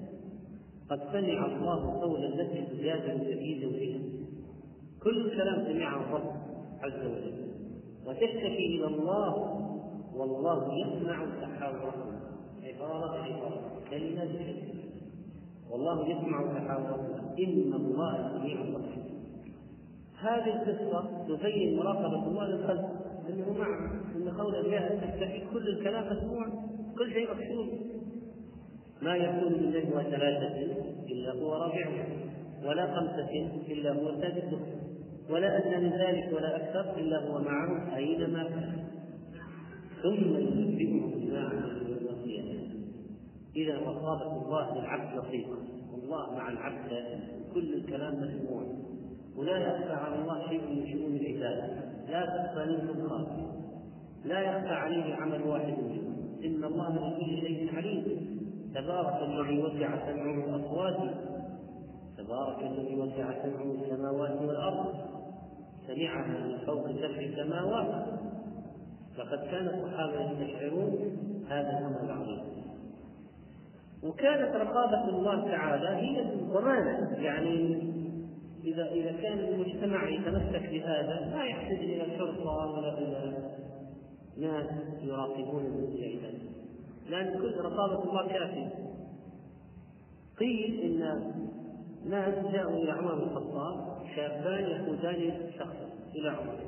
قد 0.90 1.00
سمع 1.12 1.46
الله 1.46 2.02
قول 2.02 2.26
التي 2.26 2.62
تجادل 2.62 3.20
في 3.20 3.62
زوجها 3.62 4.02
كل 5.04 5.32
كلام 5.38 5.66
سمعه 5.66 6.02
الرب 6.02 6.32
عز 6.84 7.06
وجل. 7.06 7.52
وتشتكي 8.08 8.76
إلى 8.76 8.86
الله 8.86 9.36
والله 10.16 10.74
يسمع 10.74 11.26
تحاوركم 11.42 12.12
عبارة 12.64 13.24
عبارة. 13.24 13.72
كلمة 13.90 14.26
بكلمة 14.26 14.71
والله 15.72 16.10
يسمع 16.10 16.54
تحاوركم 16.54 17.36
إن 17.40 17.74
الله 17.74 18.32
سميع 18.38 18.62
بصير. 18.62 19.04
هذه 20.22 20.62
القصة 20.62 21.26
تبين 21.28 21.78
مراقبة 21.78 22.28
الله 22.28 22.48
للخلق 22.48 22.90
أنه 23.30 23.54
معه 23.60 23.92
أن 24.16 24.30
قول 24.30 24.72
جاء 24.72 24.96
تستحي 24.96 25.44
كل 25.54 25.68
الكلام 25.68 26.18
مسموع 26.18 26.46
كل 26.98 27.14
شيء 27.14 27.28
مكتوب. 27.32 27.68
ما 29.02 29.16
يكون 29.16 29.54
من 29.54 29.70
نجوى 29.70 30.04
ثلاثة 30.04 30.58
إلا 31.12 31.34
هو 31.34 31.54
رابعهم 31.54 32.06
ولا 32.66 32.96
خمسة 32.96 33.30
إلا 33.68 33.94
هو 33.94 34.22
سادسهم 34.22 34.62
ولا 35.30 35.58
أدنى 35.58 35.88
من 35.88 35.98
ذلك 35.98 36.34
ولا 36.34 36.56
أكثر 36.56 37.00
إلا 37.00 37.28
هو 37.28 37.40
معهم 37.40 37.94
أينما 37.96 38.44
كان. 38.44 38.84
ثم 40.04 40.38
ينبئهم 40.38 41.12
بما 41.12 41.40
عملوا 41.40 41.81
إذا 43.56 43.78
رقابة 43.80 44.46
الله 44.46 44.80
للعبد 44.80 45.18
لطيفة 45.18 45.58
والله 45.92 46.36
مع 46.36 46.50
العبد 46.50 47.20
كل 47.54 47.74
الكلام 47.74 48.14
مسموع 48.16 48.64
ولا 49.38 49.58
يخفى 49.58 49.94
على 49.94 50.16
الله 50.16 50.50
شيء 50.50 50.62
من 50.62 50.92
شؤون 50.92 51.16
العباد. 51.16 51.92
لا 52.10 52.26
تخفى 52.26 52.66
منه 52.66 53.10
خافية 53.10 53.52
لا 54.26 54.40
يخفى 54.40 54.74
عليه 54.74 55.16
عمل 55.16 55.42
واحد 55.42 55.68
منهم 55.68 56.16
إن 56.44 56.64
الله 56.64 56.90
بكل 56.90 57.42
شيء 57.42 57.76
عليم. 57.76 58.04
تبارك 58.76 59.24
الذي 59.24 59.62
وسع 59.62 60.12
سمعه 60.12 60.46
الأصوات. 60.46 60.98
تبارك 62.18 62.64
الذي 62.64 62.96
وسع 62.96 63.44
سمعه 63.44 63.72
السماوات 63.72 64.42
والأرض. 64.42 64.86
سمعها 65.88 66.48
من 66.48 66.58
فوق 66.66 66.88
سبع 66.92 67.44
سماوات. 67.44 68.06
فقد 69.18 69.40
كان 69.52 69.68
الصحابة 69.68 70.32
يستشعرون 70.32 71.18
هذا 71.48 71.80
الأمر 71.80 72.04
العظيم. 72.04 72.61
وكانت 74.04 74.56
رقابة 74.56 75.10
الله 75.10 75.52
تعالى 75.52 75.90
هي 75.90 76.26
ضمانة 76.54 77.18
يعني 77.18 77.82
إذا 78.64 78.92
إذا 78.92 79.12
كان 79.12 79.40
المجتمع 79.40 80.10
يتمسك 80.10 80.70
بهذا 80.70 81.32
لا 81.34 81.44
يحتاج 81.44 81.78
إلى 81.78 82.18
شرطة 82.18 82.72
ولا 82.72 82.98
إلى 82.98 83.34
ناس 84.38 84.68
يراقبون 85.04 85.66
المجتهدين 85.66 86.52
لأن 87.10 87.34
كل 87.34 87.58
رقابة 87.58 88.04
الله 88.04 88.28
كافية. 88.28 88.74
قيل 90.40 90.82
إن 90.82 91.22
ناس 92.06 92.46
جاءوا 92.54 92.84
إلى 92.84 92.92
عمر 92.92 93.16
بن 93.16 93.22
الخطاب 93.22 93.98
شابان 94.16 94.64
يقودان 94.64 95.52
شخصا 95.60 95.90
إلى 96.16 96.30
عمر. 96.30 96.60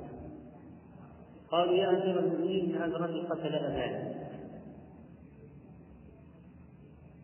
قالوا 1.51 1.73
يا 1.73 1.89
أمير 1.89 2.19
المؤمنين 2.19 2.75
هذا 2.75 2.95
الرجل 2.95 3.27
قتل 3.27 3.55
أبانا. 3.55 4.22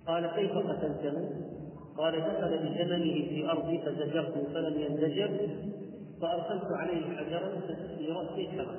قال 0.09 0.27
كيف 0.27 0.51
قتلته؟ 0.51 1.29
قال 1.97 2.21
دخل 2.21 2.57
بجمله 2.57 3.29
في 3.29 3.49
أرضي 3.51 3.77
فزجرته 3.77 4.43
فلم 4.53 4.79
ينزجر 4.81 5.29
فأرسلت 6.21 6.71
عليه 6.71 7.17
حجرا 7.17 7.51
لرأسي 7.99 8.45
كما 8.45 8.75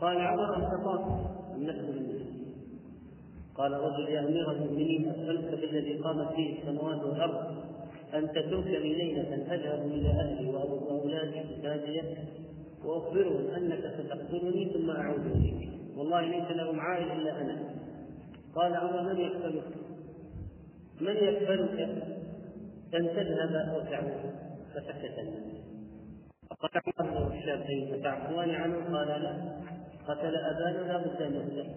قال 0.00 0.20
عمر 0.20 0.84
طاف 0.84 1.00
النفس 1.56 1.78
بالنفس 1.78 2.30
قال 3.54 3.72
رجل 3.72 4.08
يا 4.08 4.20
أمير 4.20 4.52
المؤمنين 4.52 5.08
أسألك 5.08 5.60
بالذي 5.60 5.94
قامت 5.94 6.36
به 6.36 6.58
السماوات 6.58 7.04
والأرض 7.04 7.54
أن 8.14 8.28
تتركني 8.28 8.94
ليلة 8.94 9.34
أذهب 9.54 9.86
إلى 9.86 10.08
أهلي 10.08 10.50
وأولادي 10.50 11.62
ساجية 11.62 12.14
وأخبرهم 12.84 13.46
أنك 13.56 13.94
ستقتلني 13.98 14.72
ثم 14.72 14.90
أعود 14.90 15.26
إليك. 15.26 15.68
والله 15.96 16.20
ليس 16.20 16.50
لهم 16.50 16.80
عائل 16.80 17.12
إلا 17.12 17.40
أنا. 17.40 17.58
قال 18.54 18.74
عمر 18.74 19.02
من 19.02 19.20
يكفلك 19.20 19.79
من 21.00 21.16
يكفلك 21.16 21.80
أن 22.94 23.08
تذهب 23.08 23.74
وتعود؟ 23.76 24.34
فسكت 24.74 25.18
الناس 25.18 25.60
فقال 26.50 26.82
عمر 26.98 27.32
الشافعي 27.32 27.92
فتعفوان 27.92 28.50
عنه؟ 28.50 28.98
قال 28.98 29.08
لا. 29.22 29.60
قتل 30.08 30.36
أبانا 30.36 30.92
لا 30.92 30.98
بد 30.98 31.22
أن 31.22 31.34
يقتل 31.34 31.70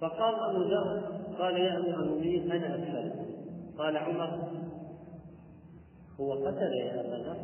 فقال 0.00 0.34
أبو 0.34 0.62
ذر 0.62 1.00
قال 1.38 1.56
يا 1.56 1.78
أمير 1.78 2.02
المؤمنين 2.02 2.52
أنا 2.52 2.74
أكفل 2.74 3.12
قال 3.78 3.96
عمر 3.96 4.48
هو 6.20 6.32
قتل 6.46 6.72
يا 6.72 7.00
أبا 7.00 7.22
ذر؟ 7.22 7.36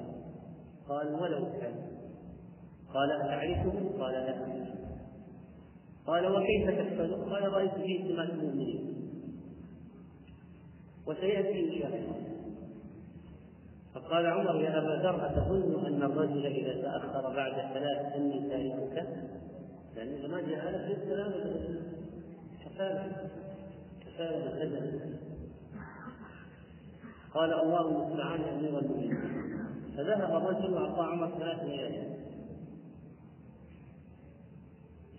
قال 0.89 1.15
ولو 1.15 1.47
كان. 1.61 1.75
قال 2.95 3.13
أتعرفه؟ 3.13 4.01
قال 4.01 4.13
لا. 4.13 4.69
قال 6.07 6.27
وكيف 6.27 6.71
تكفله 6.71 7.31
قال 7.31 7.53
رأيت 7.53 7.75
فيه 7.75 8.15
سمات 8.15 8.31
المؤمنين. 8.31 8.98
وسيأتي 11.09 11.61
إن 11.61 11.81
شاء 11.81 11.97
الله. 11.97 12.23
فقال 13.95 14.27
عمر 14.27 14.61
يا 14.61 14.79
أبا 14.79 15.03
ذر 15.03 15.27
أتظن 15.27 15.87
أن 15.87 16.03
الرجل 16.03 16.47
إذا 16.47 16.83
تأخر 16.83 17.35
بعد 17.37 17.53
ثلاث 17.75 18.17
أني 18.17 18.49
تاركك؟ 18.51 19.09
لأن 19.97 20.09
إذا 20.09 20.29
ما 20.29 20.41
جاء 20.41 20.71
لك 20.71 20.99
السلام 20.99 21.33
كفالة. 22.65 23.31
كفالة 24.01 25.01
قال 27.35 27.53
الله 27.53 27.89
المستعان 27.89 28.41
أمير 28.41 28.79
المؤمنين. 28.79 29.39
فذهب 29.97 30.43
الرجل 30.43 30.75
وأعطى 30.75 31.03
عمر 31.03 31.39
ثلاث 31.39 31.63
ليالي 31.65 32.17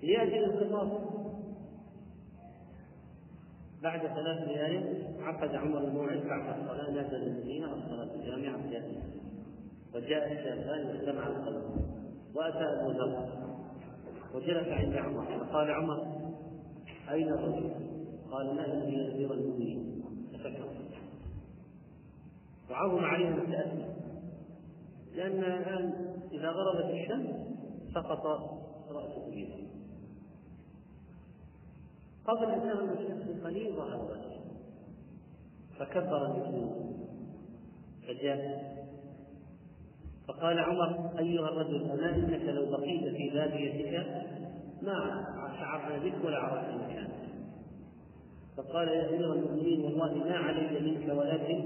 ليأتي 0.04 0.40
الانقطاع 0.40 1.00
بعد 3.84 4.00
ثلاث 4.00 4.48
ليال 4.48 5.06
عقد 5.22 5.56
عمر 5.56 5.78
الموعد 5.78 6.18
بعد 6.18 6.60
الصلاة 6.60 6.92
نزل 6.92 7.24
المدينة 7.24 7.74
الصلاة 7.74 8.16
الجامعة 8.16 8.72
جاء 8.72 9.04
وجاء 9.96 10.32
الشافان 10.32 10.88
واجتمع 10.88 11.28
القلب 11.28 11.64
وأتى 12.36 12.64
أبو 12.64 12.92
ذر. 12.92 13.30
وجلس 14.36 14.68
عند 14.68 14.94
عمر. 14.94 15.26
فقال 15.40 15.72
عمر 15.72 16.04
أين 17.12 17.30
الرجل؟ 17.30 17.72
قال 18.32 18.56
ما 18.56 18.66
هي 18.66 19.12
أمير 19.12 19.34
المؤمنين. 19.34 20.04
تفكر 20.34 20.70
وعظم 22.70 23.06
عليهم 23.06 23.40
التأثي 23.40 23.86
لأن 25.16 25.44
الآن 25.44 25.94
إذا 26.32 26.50
غربت 26.50 26.94
الشمس 26.94 27.36
سقط 27.94 28.26
رأسه 28.90 29.32
بها 29.32 29.69
قبل 32.30 32.52
أن 32.52 32.62
تغرب 32.62 32.92
الشمس 32.92 33.42
بقليل 33.42 33.76
ظهر 33.76 34.18
فكبر 35.80 36.26
المسلمون 36.26 37.08
فجاء 38.08 38.70
فقال 40.28 40.60
عمر 40.60 41.20
أيها 41.20 41.50
الرجل 41.50 41.92
أما 41.92 42.16
إنك 42.16 42.42
لو 42.42 42.72
بقيت 42.72 43.16
في 43.16 43.30
باديتك 43.30 44.06
ما 44.82 45.26
شعرنا 45.60 46.04
بك 46.04 46.26
ولا 46.26 46.38
عرفنا 46.38 46.88
مكانك. 46.88 47.10
فقال 48.58 48.88
يا 48.88 49.10
أمير 49.10 49.34
المؤمنين 49.34 49.82
والله 49.82 50.14
ما 50.14 50.38
علي 50.38 50.80
منك 50.80 51.18
ولكن 51.18 51.64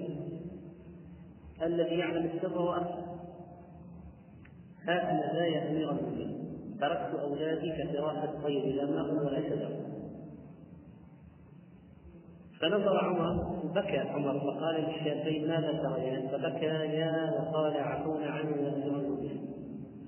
الذي 1.62 1.96
يعلم 1.96 2.26
السر 2.36 2.62
وأخفى. 2.62 3.04
ها 4.88 5.12
أنا 5.12 5.34
لا 5.34 5.46
يا 5.46 5.72
أمير 5.72 5.92
المؤمنين. 5.92 6.58
تركت 6.82 7.20
أولادي 7.20 7.72
كفراش 7.72 8.24
الطير 8.24 8.66
لا 8.76 8.86
ماء 8.86 9.26
ولا 9.26 9.42
شجر. 9.42 9.83
فنظر 12.64 12.98
عمر 12.98 13.44
بكى 13.76 13.98
عمر 13.98 14.40
فقال 14.40 14.76
للشابين 14.76 15.48
ماذا 15.48 15.72
تريان 15.72 16.28
فبكيا 16.28 17.32
وقال 17.40 17.78
عفونا 17.78 18.26
عنه 18.26 18.58
يا 18.58 18.70
المؤمنين 18.70 19.48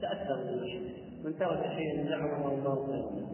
تأثر 0.02 0.36
بالمشهد. 0.36 0.92
من 1.24 1.38
ترك 1.40 1.72
شيئا 1.78 2.04
دعوه 2.04 2.54
الله 2.54 2.86
خيرا 2.86 3.26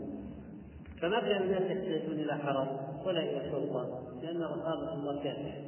فما 1.02 1.20
كان 1.20 1.42
الناس 1.42 1.62
يحتاجون 1.62 2.20
إلى 2.20 2.34
حرم 2.34 2.68
ولا 3.06 3.20
إلى 3.20 3.52
سلطة 3.52 4.04
لأن 4.22 4.42
رقابة 4.42 4.94
الله 4.94 5.24
كافية. 5.24 5.62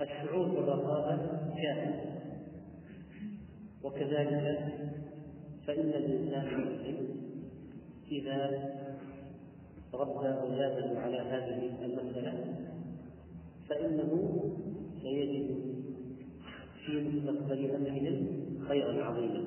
الشعور 0.00 0.48
بالرقابة 0.48 1.16
كافية. 1.62 2.04
وكذلك 3.84 4.68
فإن 5.66 5.88
الإنسان 5.88 6.46
المسلم 6.46 7.08
إذا 8.12 8.50
ربى 10.00 10.28
أولاده 10.28 11.00
على 11.00 11.18
هذه 11.18 11.84
المسألة 11.84 12.54
فإنه 13.68 14.42
سيجد 15.02 15.56
في 16.86 17.08
مستقبل 17.08 17.70
أمرهم 17.70 18.28
خيرا 18.68 19.04
عظيما. 19.04 19.44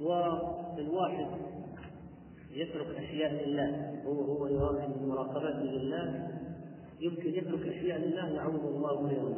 والواحد 0.00 1.26
يترك 2.54 2.86
أشياء 2.96 3.48
لله 3.48 4.02
هو 4.06 4.20
هو 4.22 4.46
يراقب 4.46 5.02
مراقبته 5.06 5.62
لله 5.62 6.28
يمكن 7.00 7.34
يترك 7.34 7.68
أشياء 7.68 7.98
لله 7.98 8.28
يعوض 8.28 8.66
الله 8.66 9.08
خيرا. 9.08 9.34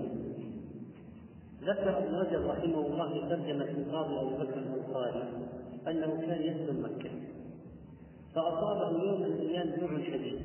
ذكر 1.62 1.98
ابن 1.98 2.14
رجب 2.14 2.46
رحمه 2.46 2.86
الله 2.86 3.12
في 3.12 3.28
ترجمة 3.28 3.64
القاضي 3.64 4.20
أبو 4.20 4.36
بكر 4.36 4.58
الأنصاري 4.58 5.22
أنه 5.88 6.20
كان 6.20 6.42
يسلم 6.42 6.84
مكة. 6.84 7.10
فأصابه 8.34 9.02
يوم 9.02 9.20
من 9.20 9.26
الأيام 9.26 9.80
جوع 9.80 10.02
شديد. 10.06 10.40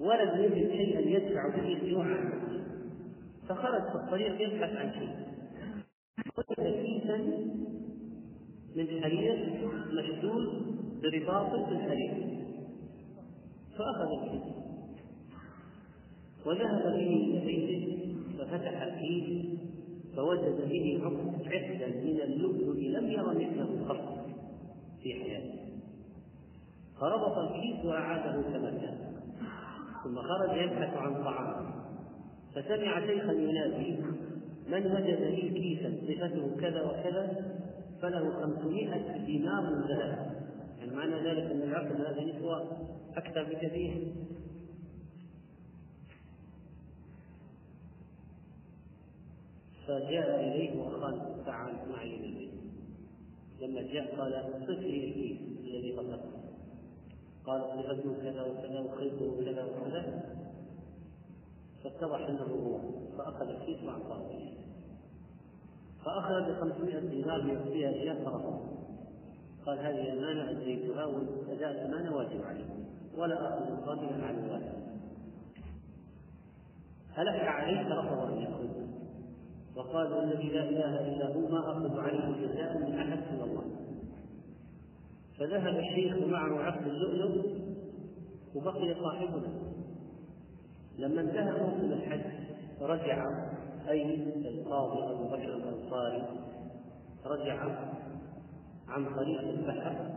ولم 0.00 0.44
يجد 0.44 0.70
شيئا 0.70 1.00
يدفع 1.00 1.48
به 1.48 1.72
الجوع 1.72 2.06
فخرج 3.48 3.82
في 3.82 3.94
الطريق 3.94 4.40
يبحث 4.40 4.76
عن 4.76 4.92
شيء. 4.92 5.16
وجد 6.38 6.74
كيسا 6.74 7.16
من 8.76 9.02
حرير 9.02 9.60
مشدود 9.92 10.46
برباط 11.02 11.54
الحرير. 11.68 12.14
فأخذ 13.78 14.08
الكيس 14.22 14.54
وذهب 16.46 16.82
به 16.82 16.96
إلى 16.96 17.40
بيته 17.46 18.14
ففتح 18.38 18.82
الكيس 18.82 19.46
فوجد 20.16 20.68
به 20.68 21.00
عقدا 21.02 21.88
من 21.88 22.20
اللؤلؤ 22.20 22.76
لم 22.76 23.10
ير 23.10 23.28
مثله 23.28 23.84
قط 23.88 24.26
في 25.02 25.14
حياته. 25.14 25.63
فربط 27.04 27.38
الكيس 27.38 27.84
وأعاده 27.84 28.42
كما 28.42 28.70
كان 28.70 28.98
ثم 30.04 30.18
خرج 30.22 30.56
يبحث 30.56 30.96
عن 30.96 31.24
طعام. 31.24 31.66
فسمع 32.54 33.06
شيخا 33.06 33.32
ينادي 33.32 33.96
من 34.68 34.86
وجد 34.86 35.20
لي 35.20 35.50
كيسا 35.50 35.90
صفته 36.00 36.56
كذا 36.60 36.82
وكذا 36.82 37.44
فله 38.02 38.40
خمسمائة 38.40 39.26
دينار 39.26 39.62
ذهب. 39.62 40.32
يعني 40.78 40.96
معنى 40.96 41.14
ذلك 41.14 41.50
أن 41.50 41.62
العقل 41.62 42.06
هذا 42.06 42.20
يسوى 42.20 42.62
أكثر 43.16 43.44
بكثير. 43.44 44.14
فجاء 49.86 50.40
إليه 50.40 50.80
وقال 50.80 51.44
تعال 51.46 51.74
معي 51.92 52.16
إلى 52.16 52.26
البيت 52.26 52.50
لما 53.60 53.82
جاء 53.92 54.16
قال 54.16 54.62
صف 54.62 54.82
لي 54.82 55.08
الكيس 55.08 55.38
الذي 55.64 55.92
قصدته. 55.92 56.33
قال 57.46 57.62
صفته 57.62 58.14
كذا 58.22 58.42
وكذا 58.42 58.80
وخيطه 58.80 59.44
كذا 59.44 59.64
وكذا. 59.64 60.22
فاتضح 61.84 62.28
أنه 62.28 62.42
هو 62.42 62.78
فأخذ 63.18 63.48
الكيس 63.48 63.82
واعطاه 63.84 64.30
فاخرج 66.04 66.52
500 66.52 66.98
دينار 66.98 67.42
ليعطيها 67.42 67.88
اياه 67.88 68.24
فرفض 68.24 68.74
قال 69.66 69.78
هذه 69.78 70.12
أمانة 70.12 70.50
اديتها 70.50 71.04
وأداء 71.04 71.70
الأمانة 71.70 72.16
واجب 72.16 72.42
علي 72.44 72.64
ولا 73.16 73.48
أخذ 73.48 73.72
مقابلا 73.72 74.26
عن 74.26 74.44
الواجب 74.44 74.84
هلك 77.14 77.48
عليه 77.48 77.84
فرفض 77.84 78.32
أن 78.32 78.38
ياخذ 78.38 78.64
وقال 79.76 80.12
والذي 80.12 80.48
لا 80.48 80.68
إله 80.68 81.08
إلا 81.08 81.34
هو 81.34 81.48
ما 81.48 81.72
أخذ 81.72 81.98
عليه 81.98 82.46
جزاء 82.46 82.78
من 82.78 82.98
أحد 82.98 83.18
سوى 83.30 83.44
الله. 83.44 83.64
فذهب 85.38 85.78
الشيخ 85.78 86.16
معه 86.26 86.62
عقد 86.62 86.86
اللؤلؤ 86.86 87.46
وبقي 88.54 88.94
صاحبنا. 88.94 89.48
لما 90.98 91.20
انتهى 91.20 91.52
موسم 91.52 91.92
الحج 91.92 92.20
رجع 92.80 93.46
أي 93.88 94.14
القاضي 94.48 95.12
أبو 95.12 95.24
بكر 95.24 95.54
الأنصاري 95.54 96.22
رجع 97.26 97.78
عن 98.88 99.14
طريق 99.14 99.40
البحر 99.40 100.10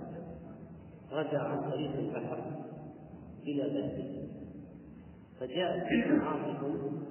رجع 1.12 1.43
عن 1.43 1.71
طريق 1.71 1.91
البحر 1.95 2.39
إلى 3.43 3.63
بلده. 3.63 4.27
فجاءت 5.39 5.84
عاصف 6.21 6.60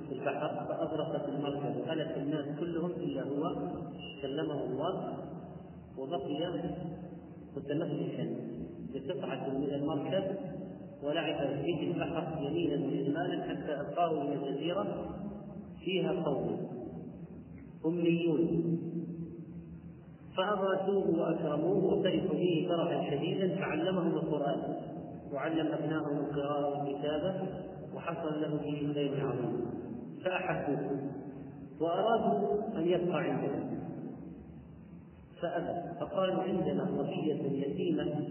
في 0.09 0.13
البحر 0.13 0.67
فأغرقت 0.69 1.29
المركب 1.29 1.77
وهلك 1.77 2.17
الناس 2.17 2.59
كلهم 2.61 2.91
إلا 2.91 3.23
هو 3.23 3.55
كلمه 4.23 4.65
الله 4.65 5.19
وبقي 5.99 6.63
متمسكا 7.57 8.37
بقطعة 8.95 9.49
من 9.49 9.71
المركب 9.75 10.37
ولعب 11.03 11.63
في 11.63 11.85
البحر 11.85 12.43
يمينا 12.43 12.87
وشمالا 12.87 13.43
حتى 13.43 13.81
ألقاه 13.81 14.23
من 14.25 14.33
الجزيرة 14.33 15.17
فيها 15.85 16.13
قوم 16.13 16.69
أميون. 17.87 18.79
فأغاثوه 20.37 21.21
وأكرموه 21.21 21.85
وفرحوا 21.85 22.29
به 22.35 22.67
فرحا 22.69 23.11
شديدا 23.11 23.57
فعلمهم 23.57 24.13
القرآن 24.13 24.77
وعلم 25.33 25.67
أبنائهم 25.67 26.19
القراءة 26.19 26.85
والكتابة 26.85 27.49
وحصل 27.95 28.41
له 28.41 28.57
به 28.57 28.93
خير 28.95 29.27
عظيم. 29.27 29.67
فأحبوه 30.25 31.01
وأرادوا 31.81 32.79
أن 32.79 32.89
يبقى 32.89 33.21
عندهم. 33.21 33.76
فأبى 35.43 35.83
فقالوا 36.01 36.43
عندنا 36.43 36.87
صبية 36.87 37.67
يتيمة 37.67 38.29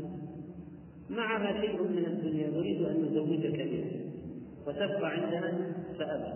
معها 1.10 1.62
شيء 1.62 1.84
من 1.84 2.06
الدنيا 2.06 2.48
نريد 2.48 2.82
أن 2.82 3.06
نزوجك 3.06 3.62
بها. 3.62 4.00
وتبقى 4.68 5.10
عندنا 5.12 5.74
فأبى 6.00 6.34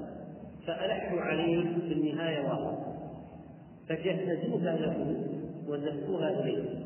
فألحوا 0.68 1.22
عليه 1.22 1.64
في 1.88 1.94
النهاية 1.94 2.40
واحد. 2.40 2.78
فجهزوها 3.90 4.76
له 4.78 5.16
وزفوها 5.68 6.40
إليه. 6.44 6.86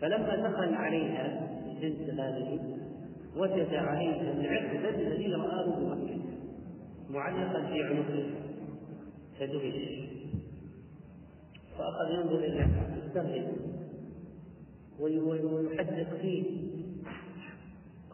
فلما 0.00 0.36
دخل 0.36 0.74
عليها 0.74 1.50
الجنس 1.66 2.10
هذه 2.10 2.58
وجد 3.36 3.74
عليها 3.74 4.32
العقد 4.32 4.94
الذي 5.00 5.34
رآه 5.34 5.66
بمكة 5.66 6.20
معلقا 7.10 7.66
في 7.66 7.82
عنقه 7.82 8.24
فدهش. 9.40 10.15
فأخذ 11.78 12.10
ينظر 12.14 12.38
إلى 12.38 12.68
يستغرب 13.06 13.56
ويحدث 15.00 16.14
فيه. 16.20 16.66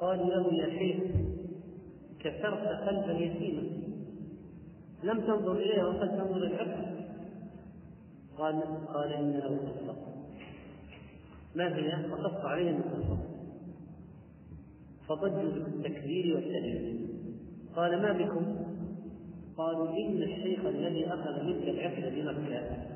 قال 0.00 0.18
له 0.18 0.54
يا 0.54 0.78
شيخ 0.78 1.02
كسرت 2.20 2.66
قلبا 2.88 3.12
يتيما 3.12 3.62
لم 5.02 5.20
تنظر 5.20 5.52
إليها 5.52 5.86
وقد 5.86 6.08
تنظر 6.08 6.36
العقد 6.36 7.02
قال 8.38 8.62
قال 8.86 9.12
إن 9.12 9.32
له 9.32 9.58
قصة 9.58 9.96
ما 11.54 11.76
هي؟ 11.76 12.08
فقص 12.10 12.44
عليهم 12.44 12.76
القصة 12.76 13.18
فضجوا 15.08 15.52
بالتكبير 15.52 16.34
والتهليل 16.34 17.08
قال 17.76 18.02
ما 18.02 18.12
بكم؟ 18.12 18.56
قالوا 19.56 19.88
إن 19.88 20.22
الشيخ 20.22 20.64
الذي 20.64 21.06
أخذ 21.06 21.44
منك 21.44 21.62
العقد 21.62 22.14
بمكة 22.14 22.91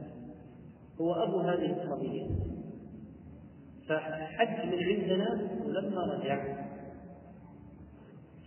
هو 1.00 1.14
أبو 1.14 1.38
هذه 1.40 1.82
الصبية 1.82 2.26
فحج 3.88 4.66
من 4.66 4.78
عندنا 4.84 5.50
ولما 5.66 6.04
رجع. 6.04 6.66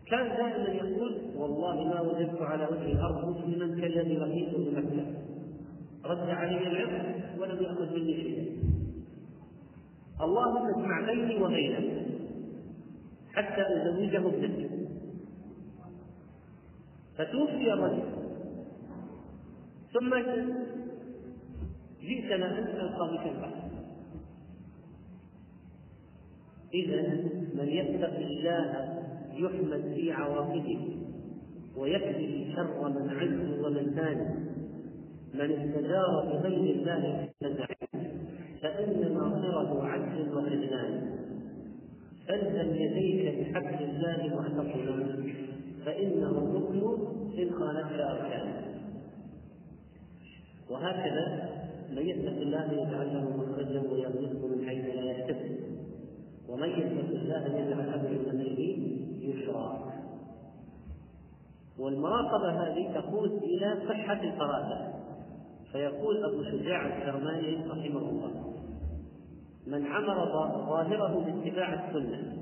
كان 0.08 0.28
دائما 0.28 0.70
يقول 0.70 1.22
والله 1.36 1.84
ما 1.84 2.02
وجدت 2.02 2.42
على 2.42 2.66
وجه 2.66 2.92
الأرض 2.92 3.38
مسلما 3.38 3.82
كالذي 3.82 4.18
لقيته 4.18 4.58
بمكه 4.58 5.06
رد 6.06 6.30
علي 6.30 6.68
العقد 6.68 7.40
ولم 7.40 7.64
يأخذ 7.64 7.94
مني 7.94 8.14
شيئا. 8.14 8.46
اللهم 10.22 10.70
اسمع 10.70 11.06
بيني 11.06 11.44
وبينك 11.44 12.06
حتى 13.34 13.62
أزوجه 13.62 14.28
ابنتي. 14.28 14.70
فتوفي 17.18 17.74
الرجل. 17.74 18.04
ثم 19.94 20.14
جئتنا 22.02 22.60
أنت 22.60 22.80
القاضي 22.80 23.18
في 23.18 23.30
البحث 23.30 23.70
إذا 26.74 27.02
من 27.54 27.68
يتق 27.68 28.18
الله 28.18 29.00
يحمد 29.34 29.94
في 29.96 30.12
عواقبه 30.12 30.98
ويكفي 31.78 32.54
شر 32.56 32.90
من 32.90 33.10
عنه 33.10 33.66
ومن 33.66 33.94
ثاني. 33.96 34.50
من 35.34 35.52
استجار 35.52 36.26
بغير 36.26 36.76
الله 36.76 37.30
فإن 38.62 39.14
ناصره 39.14 39.84
عجز 39.84 40.28
وخذلان 40.34 41.20
فالزم 42.28 42.76
يديك 42.76 43.40
بحبل 43.40 43.84
الله 43.84 44.36
معتصما 44.36 45.34
فإنه 45.86 46.30
الركن 46.30 47.08
إن 47.40 47.52
خالفت 47.52 48.00
أركانه 48.00 48.82
وهكذا 50.70 51.59
من 51.92 52.08
يتق 52.08 52.42
الله 52.42 52.72
يجعل 52.72 53.14
له 53.14 53.38
مخرجا 53.38 53.82
ويرزقه 53.92 54.48
من 54.48 54.66
حيث 54.68 54.96
لا 54.96 55.12
يحتسب. 55.12 55.60
ومن 56.50 56.70
يتق 56.70 57.10
الله 57.10 57.46
يجعل 57.46 57.88
له 57.90 58.10
من 58.10 58.30
أمره 58.30 58.60
يشرى 59.22 59.90
والمراقبة 61.80 62.64
هذه 62.64 62.94
تقود 62.94 63.44
إلى 63.44 63.78
صحة 63.90 64.22
الفراسة 64.24 64.94
فيقول 65.72 66.24
أبو 66.24 66.44
شجاع 66.44 66.86
الكرماني 66.88 67.56
رحمه 67.56 68.10
الله 68.10 68.54
من 69.68 69.86
عمر 69.86 70.26
ظاهره 70.70 71.26
باتباع 71.26 71.74
السنة 71.74 72.38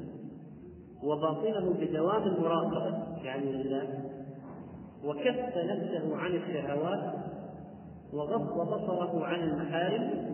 وباطنه 1.03 1.73
بدوام 1.79 2.23
المراقبة 2.23 3.17
يعني 3.23 3.51
لله 3.51 4.03
وكف 5.03 5.57
نفسه 5.57 6.15
عن 6.17 6.31
الشهوات 6.35 7.13
وغض 8.13 8.67
بصره 8.67 9.25
عن 9.25 9.39
المحارم 9.39 10.27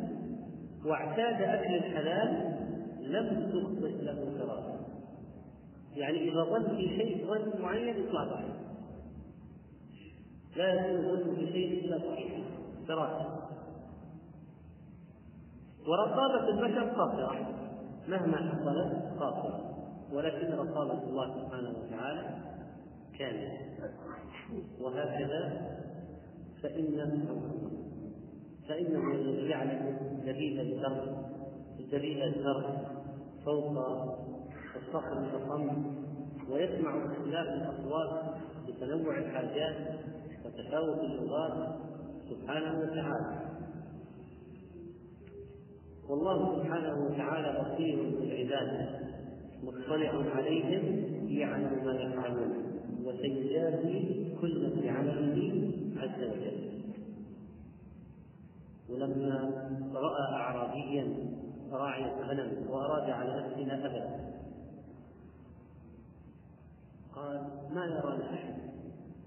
واعتاد 0.85 1.41
أكل 1.41 1.75
الحلال 1.75 2.53
لم 2.99 3.49
تخطئ 3.51 4.01
له 4.01 4.37
فراسة 4.39 4.79
يعني 5.95 6.31
إذا 6.31 6.43
ظن 6.43 6.75
في 6.75 6.87
شيء 6.87 7.27
ظن 7.27 7.61
معين 7.61 7.97
يطلع 7.97 8.25
صحيح 8.25 8.55
لا 10.55 10.73
يكون 10.73 11.01
ظن 11.01 11.35
في 11.35 11.51
شيء 11.51 11.85
إلا 11.85 11.99
صحيح. 11.99 12.33
دراسة 12.87 13.39
ورقابة 15.87 16.49
البشر 16.49 16.89
قاصرة 16.89 17.47
مهما 18.07 18.37
حصلت 18.37 19.19
قاصرة 19.19 19.73
ولكن 20.13 20.53
رقابة 20.53 21.03
الله 21.03 21.43
سبحانه 21.43 21.69
وتعالى 21.69 22.37
كاملة. 23.19 23.57
وهكذا 24.81 25.73
فإن 26.63 27.23
فإنه 28.69 29.13
يعلم 29.49 29.97
دليل 30.25 30.59
الزرع 30.59 31.05
دليل 31.91 32.23
الزرع 32.23 32.81
فوق 33.45 33.77
الصخر 34.75 35.19
الأصم 35.19 35.85
ويسمع 36.49 37.05
اختلاف 37.05 37.47
الأصوات 37.47 38.35
بتنوع 38.67 39.17
الحاجات 39.17 39.75
وتفاوت 40.45 40.99
اللغات 40.99 41.75
سبحانه 42.29 42.79
وتعالى. 42.79 43.39
والله 46.09 46.63
سبحانه 46.63 47.05
وتعالى 47.05 47.63
بصير 47.63 48.19
بالعباد 48.19 48.99
مطلع 49.63 50.35
عليهم 50.35 51.03
يعلم 51.27 51.85
ما 51.85 51.93
يفعلون 51.93 52.53
وسيجازي 53.05 54.25
كل 54.41 54.81
بعمله 54.83 55.71
عز 55.97 56.23
وجل. 56.23 56.52
ولما 58.93 59.69
رأى 59.93 60.35
اعرابيا 60.35 61.15
راعي 61.71 62.03
غنم 62.03 62.69
وأراد 62.69 63.09
على 63.09 63.41
نفسنا 63.41 63.85
ابدا 63.85 64.33
قال 67.15 67.49
ما 67.73 67.85
يرانا 67.85 68.33
احد 68.33 68.55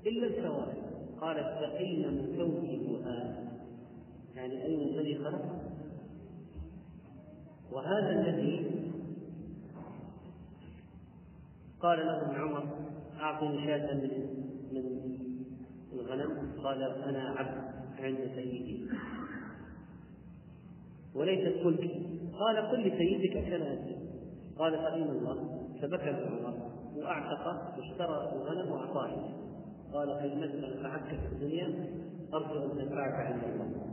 إلا 0.07 0.27
الكواكب. 0.27 0.87
قالت 1.21 1.59
فاين 1.59 2.33
مكوكبها 2.33 3.37
يعني 4.37 4.65
أين 4.65 4.81
الذي 4.81 5.19
وهذا 7.73 8.11
الذي 8.11 8.83
قال 11.81 11.99
له 11.99 12.23
ابن 12.23 12.35
عمر 12.35 12.65
أعطني 13.21 13.67
شاة 13.67 13.95
من 13.95 14.11
من 14.73 15.01
الغنم. 15.93 16.53
قال 16.65 16.83
أنا 16.83 17.31
عبد 17.31 17.77
عند 17.99 18.31
سيدي. 18.35 18.89
وليست 21.17 21.67
ملكي 21.67 22.07
قال 22.39 22.57
قل 22.71 22.81
لسيدك 22.81 23.33
كذا 23.33 23.79
قال 24.59 24.79
فأين 24.79 25.09
الله 25.11 25.67
فبكى 25.83 26.11
ابن 26.11 26.45
عمر 26.45 26.77
وأعتق 26.97 27.77
واشترى 27.79 28.33
الغنم 28.33 28.73
وأعطاه. 28.73 29.37
قال 29.93 30.19
في 30.19 30.27
المسألة 30.27 30.83
فعك 30.83 31.09
في 31.09 31.27
الدنيا 31.33 31.89
أرجو 32.35 32.65
أن 32.65 32.79
تنفعك 32.79 33.15
عند 33.15 33.43
الله. 33.45 33.87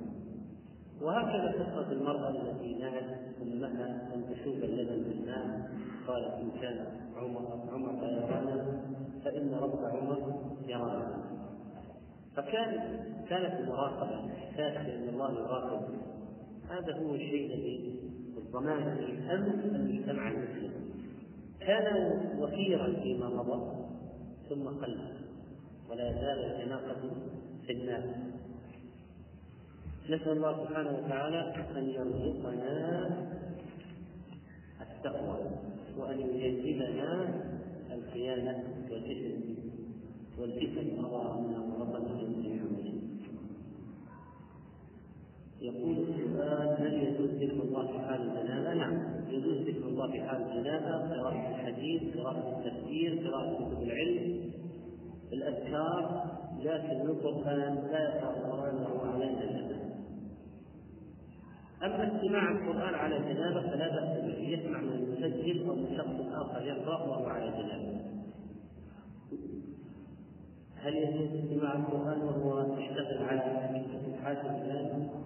وهكذا 1.01 1.51
قصة 1.51 1.91
المرأة 1.91 2.29
التي 2.29 2.73
نهت 2.73 3.19
أمها 3.41 4.13
أن 4.15 4.25
تشوب 4.33 4.55
اللبن 4.55 5.03
بالماء 5.03 5.71
قالت 6.07 6.33
إن 6.33 6.51
كان 6.61 6.85
عمر 7.17 7.59
عمر 7.71 8.03
يرانا 8.03 8.81
فإن 9.25 9.53
رب 9.53 9.79
عمر 9.85 10.41
يرانا. 10.67 11.23
فكان 12.35 12.99
كانت 13.29 13.59
المراقبة 13.59 14.33
إحساس 14.33 14.85
بأن 14.85 15.09
الله 15.09 15.31
يراقب. 15.31 16.12
هذا 16.73 16.93
هو 16.97 17.15
الشيء 17.15 17.53
الذي 17.53 17.99
الضمان 18.37 18.95
في 18.95 19.33
أمن 19.35 19.75
المجتمع 19.75 20.31
المسلم. 20.31 20.71
كان 21.59 22.19
وفيرا 22.39 22.93
فيما 23.03 23.29
مضى 23.29 23.85
ثم 24.49 24.67
قل 24.67 24.99
ولا 25.89 26.09
يزال 26.09 26.61
يتناقض 26.61 27.11
في 27.65 27.73
الناس. 27.73 28.03
نسأل 30.09 30.31
الله 30.31 30.65
سبحانه 30.65 30.97
وتعالى 30.97 31.55
أن 31.77 31.89
يرزقنا 31.89 33.07
التقوى 34.81 35.39
وأن 35.97 36.19
يجنبنا 36.19 37.41
الخيانة 37.91 38.63
والإثم 38.91 39.41
والفتن. 40.39 41.05
اللهم 41.05 41.81
ربنا 41.81 42.12
يقول 45.63 45.97
السؤال 45.97 46.75
هل 46.79 46.93
يجوز 46.93 47.29
ذكر 47.29 47.63
الله 47.63 47.87
في 47.87 47.99
حال 47.99 48.21
الجنازه؟ 48.21 48.73
نعم 48.73 49.23
يجوز 49.29 49.57
ذكر 49.57 49.87
الله 49.87 50.11
في 50.11 50.21
حال 50.21 50.41
الجنازه 50.41 51.15
قراءة 51.15 51.49
الحديث، 51.49 52.17
قراءة 52.17 52.59
التفسير، 52.59 53.27
قراءة 53.27 53.55
كتب 53.55 53.83
العلم، 53.83 54.51
الأذكار، 55.33 56.25
لكن 56.59 57.01
القرآن 57.01 57.75
لا 57.91 58.03
يقرأ 58.03 58.37
القرآن 58.37 58.75
وهو 58.75 59.11
على 59.11 59.23
الجنازة. 59.23 59.75
أما 61.83 62.15
استماع 62.15 62.51
القرآن 62.51 62.93
على 62.93 63.17
الجنازة 63.17 63.61
فلا 63.61 63.87
بأس 63.95 64.23
به، 64.23 64.39
يسمع 64.39 64.81
من 64.81 64.93
المسجل 64.93 65.69
أو 65.69 65.75
من 65.75 65.97
شخص 65.97 66.33
آخر 66.33 66.61
يقرأ 66.65 67.07
وهو 67.07 67.25
على 67.25 67.49
الجنازة. 67.49 68.03
هل 70.75 70.95
يجوز 70.95 71.43
استماع 71.43 71.75
القرآن 71.75 72.21
وهو 72.21 72.77
يشتغل 72.77 73.23
على 73.23 73.41
حاجة 74.23 74.41
الإسلام؟ 74.41 75.22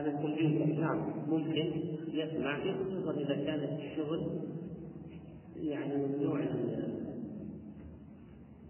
على 0.00 0.10
الكمبيوتر 0.10 0.80
نعم 0.80 1.12
ممكن 1.28 1.72
يسمع 2.12 2.60
خصوصا 2.60 3.12
إذا 3.12 3.34
كان 3.34 3.78
الشغل 3.78 4.40
يعني 5.56 5.96
من 5.96 6.22
نوع 6.22 6.40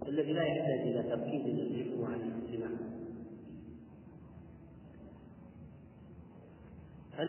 الذي 0.08 0.32
لا 0.32 0.42
يحتاج 0.42 0.80
إلى 0.80 1.02
تركيز 1.02 1.46
يصرفه 1.46 2.06
عن 2.06 2.20
الاستماع 2.20 2.70
هل 7.12 7.28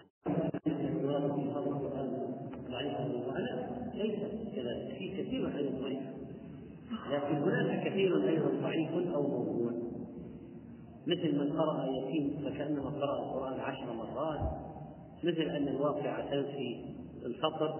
السؤال 0.68 1.32
في 1.32 1.52
هذا 1.52 1.58
القرآن 1.58 2.36
ضعيف 2.70 2.96
أو 2.96 3.08
ليس 3.94 4.20
كذلك 4.56 4.98
في 4.98 5.10
كثير 5.10 5.48
من 5.48 5.82
ضعيف 5.82 6.04
لكن 7.12 7.36
هناك 7.36 7.88
كثير 7.88 8.30
أيضا 8.30 8.50
ضعيف 8.62 8.92
أو 9.14 9.28
موضوع. 9.28 9.91
مثل 11.08 11.40
من 11.40 11.60
قرأ 11.60 11.86
يتيم 11.86 12.42
فكأنما 12.46 12.90
قرأ 12.90 13.20
القرآن 13.20 13.60
عشر 13.60 13.94
مرات 13.94 14.40
مثل 15.24 15.42
أن 15.42 15.68
الواقعة 15.68 16.30
تنفي 16.32 16.86
الفقر 17.26 17.80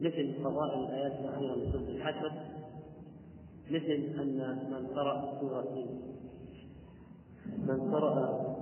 مثل 0.00 0.34
فضائل 0.44 0.84
الآيات 0.84 1.12
الأخيرة 1.12 1.54
من 1.54 1.72
سورة 1.72 1.88
الحشر 1.88 2.32
مثل 3.70 4.20
أن 4.20 4.68
من 4.70 4.86
قرأ 4.86 5.40
سورة 5.40 5.86
من 7.58 7.94
قرأ 7.94 8.52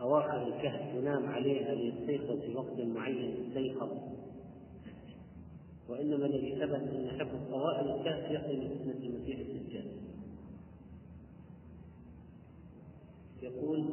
أواخر 0.00 0.46
الكهف 0.46 0.94
ينام 0.94 1.26
عليها 1.26 1.74
ليستيقظ 1.74 2.40
في 2.40 2.54
وقت 2.56 2.80
معين 2.80 3.46
استيقظ. 3.46 3.90
وإنما 5.88 6.26
الذي 6.26 6.54
ثبت 6.54 6.74
أن 6.74 7.38
طوائل 7.50 7.90
الكهف 7.90 8.30
يقي 8.30 8.56
من 8.56 8.68
فتنة 8.68 9.06
المسيح 9.06 9.38
الدجال. 9.38 9.86
يقول 13.42 13.84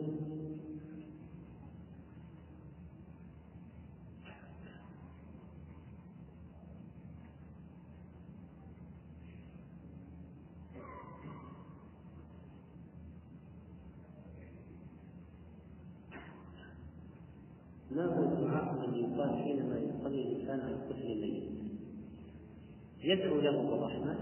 ما 17.91 18.06
هو 18.06 18.23
الدعاء 18.23 18.86
الذي 18.86 18.99
يقال 18.99 19.43
حينما 19.43 19.80
يصلي 19.80 20.21
الانسان 20.21 20.60
على 20.60 20.75
الطفل 20.75 21.12
الميت 21.12 21.43
يدعو 23.10 23.39
له 23.41 23.62
بالرحمة 23.69 24.15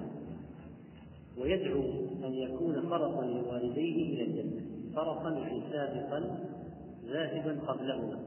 ويدعو 1.37 1.81
أن 2.25 2.33
يكون 2.33 2.89
فرطا 2.89 3.25
لوالديه 3.25 4.13
إلى 4.13 4.23
الجنة 4.23 4.61
فرطا 4.95 5.29
يعني 5.29 5.61
سابقا 5.71 6.47
ذاهبا 7.05 7.59
قبلهما. 7.67 8.19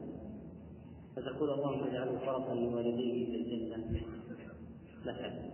فتقول 1.16 1.50
اللهم 1.50 1.84
اجعله 1.84 2.18
فرطا 2.18 2.54
لوالديه 2.54 3.24
إلى 3.24 3.36
الجنة. 3.36 4.00
مثلا 5.06 5.50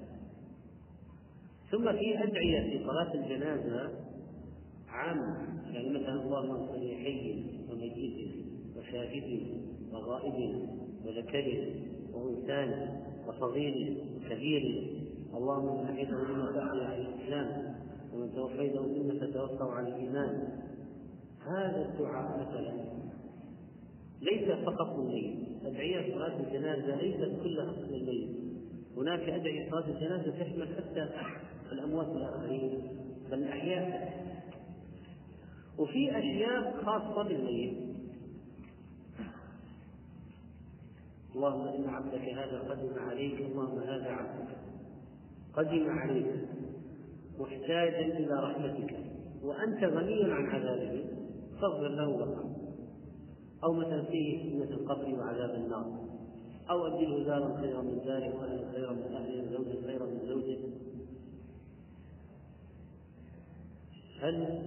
ثم 1.70 1.92
في 1.92 2.24
أدعية 2.24 2.60
في 2.60 2.84
صلاة 2.84 3.14
الجنازة 3.14 3.90
عامة 4.88 5.36
يعني 5.72 5.88
مثلا 5.88 6.22
اللهم 6.22 6.50
اغفر 6.50 6.76
لحي 6.76 7.42
وميت 7.70 8.30
وشاهد 8.76 9.46
وغائب 9.92 10.68
وذكر 11.04 11.72
وإنسان 12.14 13.00
وصغير 13.28 13.96
كبير. 14.30 14.62
اللهم 15.34 15.78
من 15.78 15.90
احيته 15.90 16.16
مما 16.16 16.46
تحيا 16.46 16.86
على 16.86 17.08
الاسلام 17.08 17.74
ومن 18.14 18.34
توفيته 18.34 18.82
مما 18.82 19.14
تتوفى 19.14 19.62
على 19.62 19.88
الإيمان. 19.88 20.48
هذا 21.46 21.88
الدعاء 21.88 22.40
مثلا 22.40 22.84
ليس 24.22 24.64
فقط 24.64 24.98
للميت. 24.98 25.36
أدعية 25.66 26.14
صلاة 26.14 26.40
الجنازة 26.40 26.96
ليست 26.96 27.42
كلها 27.42 27.72
للميت. 27.90 28.28
هناك 28.96 29.20
أدعية 29.20 29.70
صلاة 29.70 29.88
الجنازة 29.88 30.30
تشمل 30.30 30.68
حتى 30.76 31.08
الأموات 31.72 32.06
الآخرين 32.06 32.82
بل 33.30 33.38
الأحياء. 33.38 34.16
وفي 35.78 36.18
أشياء 36.18 36.84
خاصة 36.84 37.22
بالميت 37.22 37.85
اللهم 41.36 41.68
إن 41.68 41.88
عبدك 41.88 42.28
هذا 42.28 42.58
قدم 42.58 42.98
عليك 42.98 43.40
اللهم 43.40 43.78
هذا 43.78 44.10
عبدك. 44.10 44.56
قدم 45.56 45.90
عليك. 45.90 46.26
محتاجا 47.38 48.00
إلى 48.00 48.34
رحمتك. 48.42 48.96
وأنت 49.42 49.84
غني 49.84 50.24
عن 50.24 50.46
عذابه 50.46 51.04
فاغفر 51.60 51.88
له 51.88 52.08
وارحمه. 52.08 52.56
أو 53.64 53.72
مثلا 53.72 54.02
فيه 54.02 54.60
فتنة 54.60 54.76
القبر 54.76 55.14
وعذاب 55.18 55.54
النار. 55.54 56.06
أو 56.70 56.86
أبدله 56.86 57.24
دارا 57.24 57.60
خيرا 57.60 57.82
من 57.82 58.00
داره 58.04 58.34
وأهلا 58.38 58.72
خيرا 58.72 58.92
من 58.92 59.14
أهله 59.14 59.42
وزوجا 59.42 59.86
خيرا 59.86 60.06
من 60.06 60.20
زوجه. 60.28 60.58
هل 64.20 64.62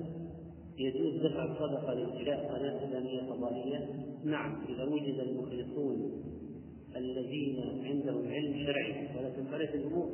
يجوز 0.77 1.25
دفع 1.25 1.43
الصدقة 1.45 1.93
لإنشاء 1.93 2.55
قناة 2.55 2.87
إسلامية 2.87 3.21
فضائية؟ 3.21 3.89
نعم 4.23 4.61
إذا 4.69 4.83
وجد 4.83 5.19
المخلصون 5.19 6.29
الذين 6.95 7.85
عندهم 7.85 8.27
علم 8.27 8.65
شرعي 8.65 9.07
ولا 9.17 9.29
تنفلت 9.29 9.75
الأمور 9.75 10.09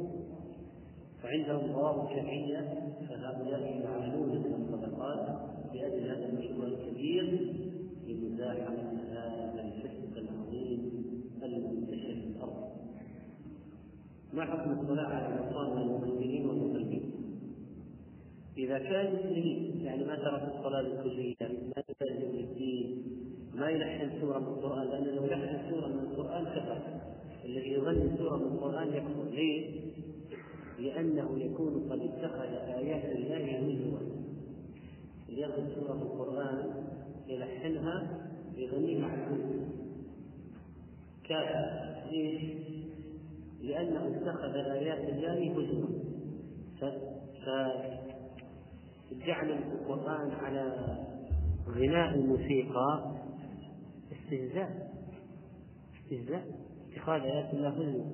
فعندهم 1.23 1.73
ضوابط 1.73 2.09
شرعية 2.09 2.91
فهؤلاء 3.09 3.82
يعملون 3.84 4.30
من 4.30 4.53
الصدقات 4.53 5.39
لاجل 5.73 6.09
هذا 6.09 6.30
المشروع 6.30 6.67
الكبير 6.67 7.53
لمزاحمة 8.07 9.01
هذا 9.11 9.61
الفسق 9.61 10.17
العظيم 10.17 11.05
المنتشر 11.43 12.15
في 12.21 12.28
الأرض. 12.36 12.65
ما 14.34 14.45
حكم 14.45 14.71
الصلاة 14.71 15.05
على 15.05 15.36
الأطفال 15.36 15.76
من 15.76 15.82
المسلمين 15.82 16.45
والمسلمين؟ 16.45 17.11
إذا 18.57 18.78
كان 18.78 19.15
مسلمين 19.15 19.82
يعني 19.82 20.05
ما 20.05 20.15
ترك 20.15 20.55
الصلاة 20.57 20.82
بالكليه 20.82 21.36
ما 21.41 21.84
يلتزم 21.89 22.32
بالدين 22.32 23.03
ما 23.55 23.69
يلحن 23.69 24.21
سورة 24.21 24.39
من 24.39 24.47
القرآن 24.47 24.88
لأنه 24.88 25.11
لو 25.11 25.26
لحن 25.26 25.69
سورة 25.69 25.84
يغني 27.76 28.17
سورة 28.17 28.38
من 28.38 28.43
القرآن 28.43 28.88
يكفر 28.93 29.23
ليه؟ 29.23 29.82
لأنه 30.80 31.39
يكون 31.39 31.89
قد 31.89 31.99
اتخذ 32.01 32.53
آيات 32.78 33.05
الله 33.15 33.57
هزوا. 33.57 33.99
اللي 35.30 35.41
ياخذ 35.41 35.76
سورة 35.76 35.93
القرآن 35.93 36.86
يلحنها 37.28 38.28
يغنيها 38.57 39.07
عن 39.07 39.39
كافر 41.23 42.11
ليش؟ 42.11 42.41
لأنه 43.61 44.07
اتخذ 44.07 44.55
آيات 44.55 45.09
الله 45.09 45.51
هزوا. 45.51 45.88
فجعل 49.11 49.51
القرآن 49.51 50.32
على 50.32 50.97
غناء 51.69 52.15
الموسيقى 52.15 53.15
استهزاء. 54.11 54.91
استهزاء. 56.03 56.64
اتخاذ 56.95 57.21
آيات 57.21 57.53
الله 57.53 57.69
هزوا 57.69 58.05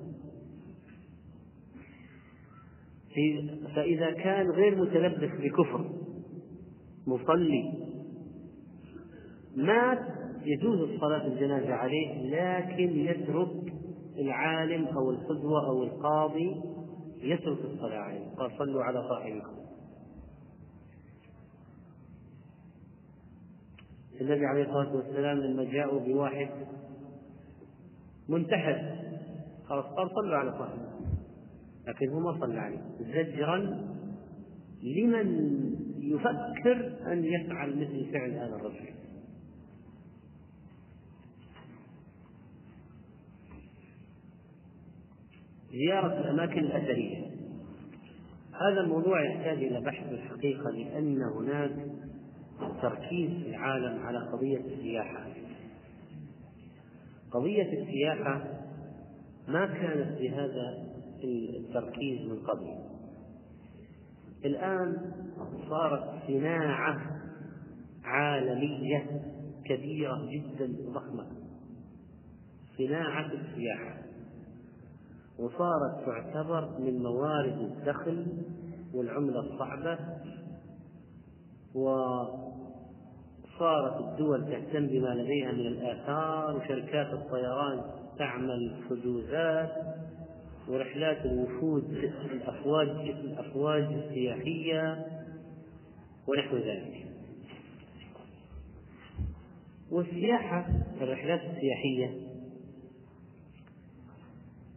فإذا 3.74 4.10
كان 4.10 4.50
غير 4.50 4.76
متلبس 4.76 5.30
بكفر 5.40 5.90
مصلي 7.06 7.72
مات 9.56 9.98
يجوز 10.44 10.80
الصلاة 10.80 11.26
الجنازة 11.26 11.74
عليه 11.74 12.30
لكن 12.30 12.98
يترك 12.98 13.72
العالم 14.18 14.86
أو 14.86 15.10
القدوة 15.10 15.66
أو 15.66 15.82
القاضي 15.82 16.56
يترك 17.20 17.58
الصلاة 17.64 17.98
عليه. 17.98 18.34
قال 18.36 18.50
صلوا 18.58 18.82
على 18.84 19.08
صاحبكم. 19.08 19.62
النبي 24.20 24.46
عليه 24.46 24.62
الصلاة 24.62 24.96
والسلام 24.96 25.38
لما 25.38 25.64
جاءوا 25.64 26.00
بواحد 26.00 26.48
منتحر. 28.28 28.96
خلاص 29.64 29.84
قال 29.84 30.10
صلوا 30.10 30.36
على 30.36 30.50
صاحبكم 30.50 31.02
لكن 31.86 32.08
هو 32.08 32.20
ما 32.20 32.40
صلى 32.40 32.60
عليه. 32.60 32.78
زجرا 33.00 33.58
لمن 34.82 35.52
يفكر 35.98 36.92
أن 37.12 37.24
يفعل 37.24 37.76
مثل 37.76 38.12
فعل 38.12 38.30
هذا 38.30 38.56
الرجل. 38.56 38.88
زيارة 45.72 46.20
الأماكن 46.20 46.58
الأثرية. 46.58 47.26
هذا 48.52 48.80
الموضوع 48.80 49.24
يحتاج 49.24 49.64
إلى 49.64 49.80
بحث 49.80 50.12
الحقيقة 50.12 50.70
لأن 50.70 51.22
هناك 51.22 51.86
تركيز 52.82 53.42
في 53.42 53.48
العالم 53.48 54.02
على 54.02 54.18
قضية 54.18 54.58
السياحة. 54.58 55.41
قضية 57.34 57.82
السياحة 57.82 58.44
ما 59.48 59.66
كانت 59.66 60.18
بهذا 60.18 60.92
التركيز 61.24 62.28
من 62.28 62.38
قبل. 62.46 62.74
الآن 64.44 65.12
صارت 65.68 66.26
صناعة 66.26 67.20
عالمية 68.04 69.22
كبيرة 69.64 70.26
جدا 70.30 70.92
ضخمة 70.92 71.26
صناعة 72.78 73.32
السياحة. 73.32 74.02
وصارت 75.38 76.06
تعتبر 76.06 76.78
من 76.78 77.02
موارد 77.02 77.58
الدخل 77.58 78.26
والعملة 78.94 79.40
الصعبة 79.40 79.98
وصارت 83.62 84.00
الدول 84.00 84.44
تهتم 84.44 84.86
بما 84.86 85.08
لديها 85.08 85.52
من 85.52 85.66
الآثار 85.66 86.56
وشركات 86.56 87.12
الطيران 87.12 87.80
تعمل 88.18 88.76
حجوزات 88.90 89.70
ورحلات 90.68 91.26
الوفود 91.26 91.84
الأفواج 92.32 92.88
الأفواج 92.88 93.82
السياحية 93.82 95.06
ونحو 96.28 96.56
ذلك. 96.56 97.06
والسياحة 99.90 100.66
الرحلات 101.00 101.40
السياحية 101.40 102.10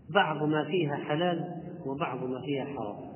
بعض 0.10 0.44
ما 0.44 0.64
فيها 0.64 0.96
حلال 0.96 1.62
وبعض 1.86 2.24
ما 2.24 2.42
فيها 2.42 2.66
حرام. 2.66 3.16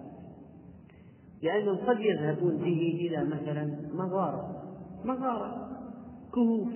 لأنهم 1.41 1.77
قد 1.77 1.99
يذهبون 1.99 2.57
به 2.57 3.07
إلى 3.07 3.25
مثلا 3.25 3.77
مغارة 3.93 4.58
مغارة 5.05 5.69
كهوف 6.33 6.69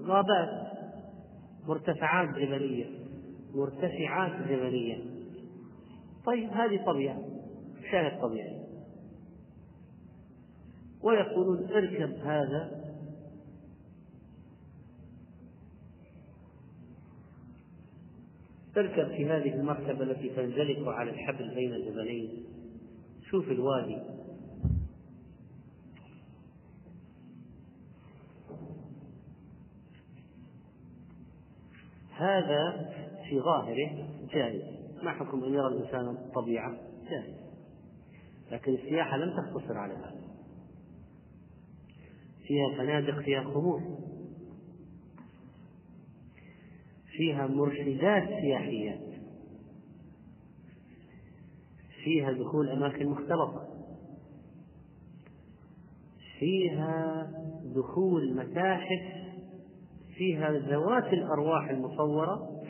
غابات 0.00 0.70
مرتفعات 1.68 2.28
جبلية 2.28 3.00
مرتفعات 3.54 4.48
جبلية. 4.48 5.04
طيب 6.26 6.50
هذه 6.50 6.84
طبيعة 6.86 7.22
شاهد 7.90 8.22
طبيعي. 8.22 8.60
ويقولون 11.02 11.72
اركب 11.72 12.14
هذا. 12.14 12.80
تركب 18.74 19.08
في 19.08 19.26
هذه 19.26 19.54
المركبة 19.54 20.02
التي 20.02 20.28
تنزلق 20.28 20.88
على 20.88 21.10
الحبل 21.10 21.54
بين 21.54 21.72
الجبلين. 21.72 22.44
شوف 23.30 23.48
الوادي. 23.48 24.19
هذا 32.20 32.90
في 33.28 33.40
ظاهره 33.40 34.08
جائز 34.32 34.62
ما 35.02 35.10
حكم 35.10 35.44
أن 35.44 35.54
يرى 35.54 35.66
الإنسان 35.66 36.08
الطبيعة 36.08 36.76
جائز 37.10 37.34
لكن 38.50 38.74
السياحة 38.74 39.16
لم 39.16 39.36
تقتصر 39.36 39.78
على 39.78 39.94
هذا. 39.94 40.20
فيها 42.46 42.78
فنادق 42.78 43.20
فيها 43.20 43.44
خمور. 43.44 43.98
فيها 47.16 47.46
مرشدات 47.46 48.28
سياحية. 48.28 49.00
فيها 52.04 52.32
دخول 52.32 52.68
أماكن 52.68 53.06
مختلطة. 53.06 53.68
فيها 56.38 57.30
دخول 57.64 58.36
متاحف 58.36 59.19
فيها 60.20 60.52
ذوات 60.52 61.12
الأرواح 61.12 61.70
المصورة. 61.70 62.62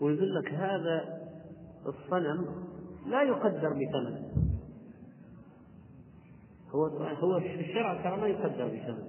ويقول 0.00 0.34
لك 0.34 0.54
هذا 0.54 1.20
الصنم 1.86 2.66
لا 3.06 3.22
يقدر 3.22 3.68
بثمن. 3.68 4.22
هو 6.68 6.86
هو 6.96 7.40
في 7.40 7.60
الشرع 7.60 8.02
ترى 8.02 8.20
ما 8.20 8.26
يقدر 8.26 8.66
بثمن. 8.66 9.04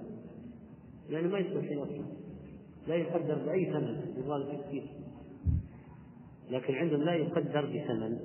يعني 1.08 1.28
ما 1.28 1.38
يسوى 1.38 1.62
شيء 1.62 1.82
أصلا. 1.82 2.06
لا 2.86 2.94
يقدر 2.94 3.34
بأي 3.34 3.72
ثمن 3.72 4.24
له 4.26 4.62
كثير. 4.62 4.88
لكن 6.50 6.74
عندهم 6.74 7.02
لا 7.02 7.14
يقدر 7.14 7.66
بثمن. 7.66 8.18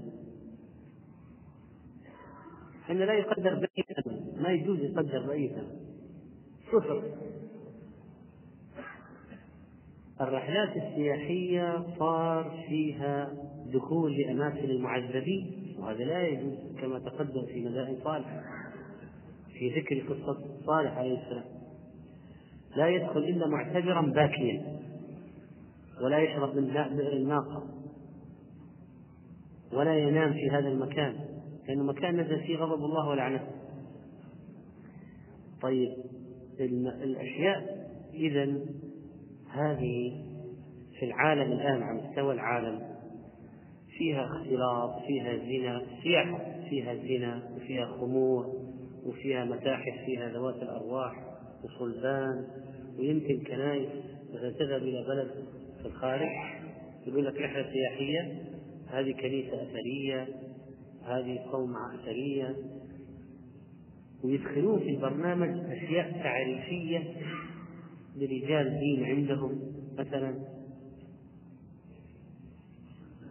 إحنا 2.84 3.04
لا 3.04 3.14
يقدر 3.14 3.56
بأي 3.56 3.84
ثمن. 4.04 4.11
ما 4.42 4.50
يجوز 4.50 4.80
يقدر 4.80 5.20
ثمن 5.20 5.68
صفر 6.72 7.04
الرحلات 10.22 10.70
السياحية 10.78 11.86
صار 12.00 12.64
فيها 12.68 13.34
دخول 13.74 14.18
لأماكن 14.18 14.70
المعذبين 14.70 15.76
وهذا 15.80 16.04
لا 16.04 16.28
يجوز 16.28 16.58
كما 16.82 17.00
تقدم 17.00 17.46
في 17.46 17.66
مدائن 17.66 17.98
صالح 18.04 18.44
في 19.54 19.70
ذكر 19.80 20.14
قصة 20.14 20.38
صالح 20.66 20.98
عليه 20.98 21.24
السلام. 21.24 21.46
لا 22.76 22.88
يدخل 22.88 23.20
إلا 23.20 23.48
معتبرا 23.48 24.02
باكيا 24.02 24.80
ولا 26.04 26.20
يشرب 26.20 26.56
من 26.56 26.68
بئر 26.68 27.14
الناقة 27.14 27.64
ولا 29.74 29.98
ينام 29.98 30.34
في 30.34 30.50
هذا 30.50 30.68
المكان 30.68 31.16
لأنه 31.68 31.84
مكان 31.84 32.22
نزل 32.22 32.40
فيه 32.40 32.58
غضب 32.58 32.86
الله 32.86 33.10
ولعنته. 33.10 33.61
طيب 35.62 35.94
الأشياء. 37.04 37.88
إذا 38.14 38.58
هذه 39.52 40.24
في 41.00 41.06
العالم 41.06 41.52
الآن 41.52 41.84
على 41.84 42.02
مستوى 42.02 42.34
العالم 42.34 42.82
فيها 43.98 44.26
اختلاط 44.26 45.04
فيها 45.08 45.38
زنا 45.38 45.82
سياحة 46.04 46.40
فيها 46.70 46.96
زنا 46.96 47.50
وفيها 47.56 47.86
خمور 47.86 48.46
وفيها 49.06 49.46
متاحف 49.46 50.06
فيها 50.06 50.30
ذوات 50.30 50.56
الأرواح 50.56 51.14
وصلبان 51.64 52.48
ويمكن 53.00 53.44
كنائس 53.44 53.90
مثلا 54.34 54.52
تذهب 54.52 54.82
إلى 54.82 55.06
بلد 55.08 55.32
في 55.82 55.86
الخارج 55.86 56.30
يقول 57.08 57.26
لك 57.26 57.42
رحلة 57.42 57.72
سياحية 57.74 58.42
هذه 58.88 59.12
كنيسة 59.12 59.64
أثرية 59.64 60.28
هذه 61.06 61.40
صومعة 61.52 61.96
أثرية 61.96 62.56
ويدخلون 64.24 64.80
في 64.80 64.90
البرنامج 64.90 65.50
أشياء 65.50 66.12
تعريفية 66.12 67.04
لرجال 68.16 68.80
دين 68.80 69.04
عندهم 69.04 69.60
مثلا. 69.98 70.36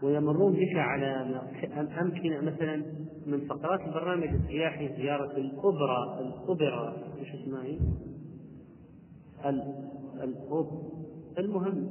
ويمرون 0.02 0.52
بك 0.52 0.76
على 0.76 1.40
أمكنة 2.00 2.40
مثلا 2.40 2.76
من 3.26 3.46
فقرات 3.48 3.80
البرنامج 3.80 4.28
السياحي 4.28 4.88
زيارة 4.96 5.36
الأوبرا 5.36 6.20
الأوبرا 6.20 6.96
إيش 7.20 7.34
اسمها 7.34 7.62
هي؟ 7.62 7.78
المهم 11.38 11.90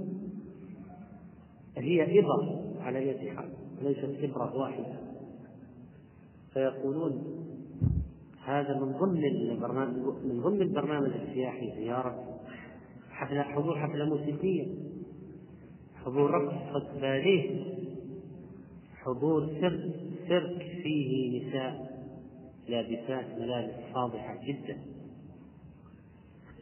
هي 1.78 2.20
إبر 2.20 2.60
على 2.82 3.08
يد 3.08 3.36
حال 3.36 3.50
ليست 3.82 4.24
إبرة 4.24 4.56
واحدة. 4.56 5.00
فيقولون 6.54 7.40
هذا 8.50 8.80
من 8.80 8.92
ضمن 8.92 9.26
البرنامج 9.26 9.96
من 10.24 10.42
ضمن 10.42 10.62
البرنامج 10.62 11.12
السياحي 11.14 11.72
زيارة 11.76 12.40
حفلة 13.12 13.44
حضور 13.44 13.80
حفلة 13.80 14.06
موسيقية 14.06 14.68
حضور 16.06 16.32
رقص 16.32 16.84
باليه 17.02 17.74
حضور 18.96 19.48
سيرك 19.48 19.94
سيرك 20.28 20.58
فيه 20.84 21.50
نساء 21.50 21.90
لابسات 22.70 23.40
ملابس 23.40 23.74
فاضحة 23.94 24.38
جدا. 24.48 24.78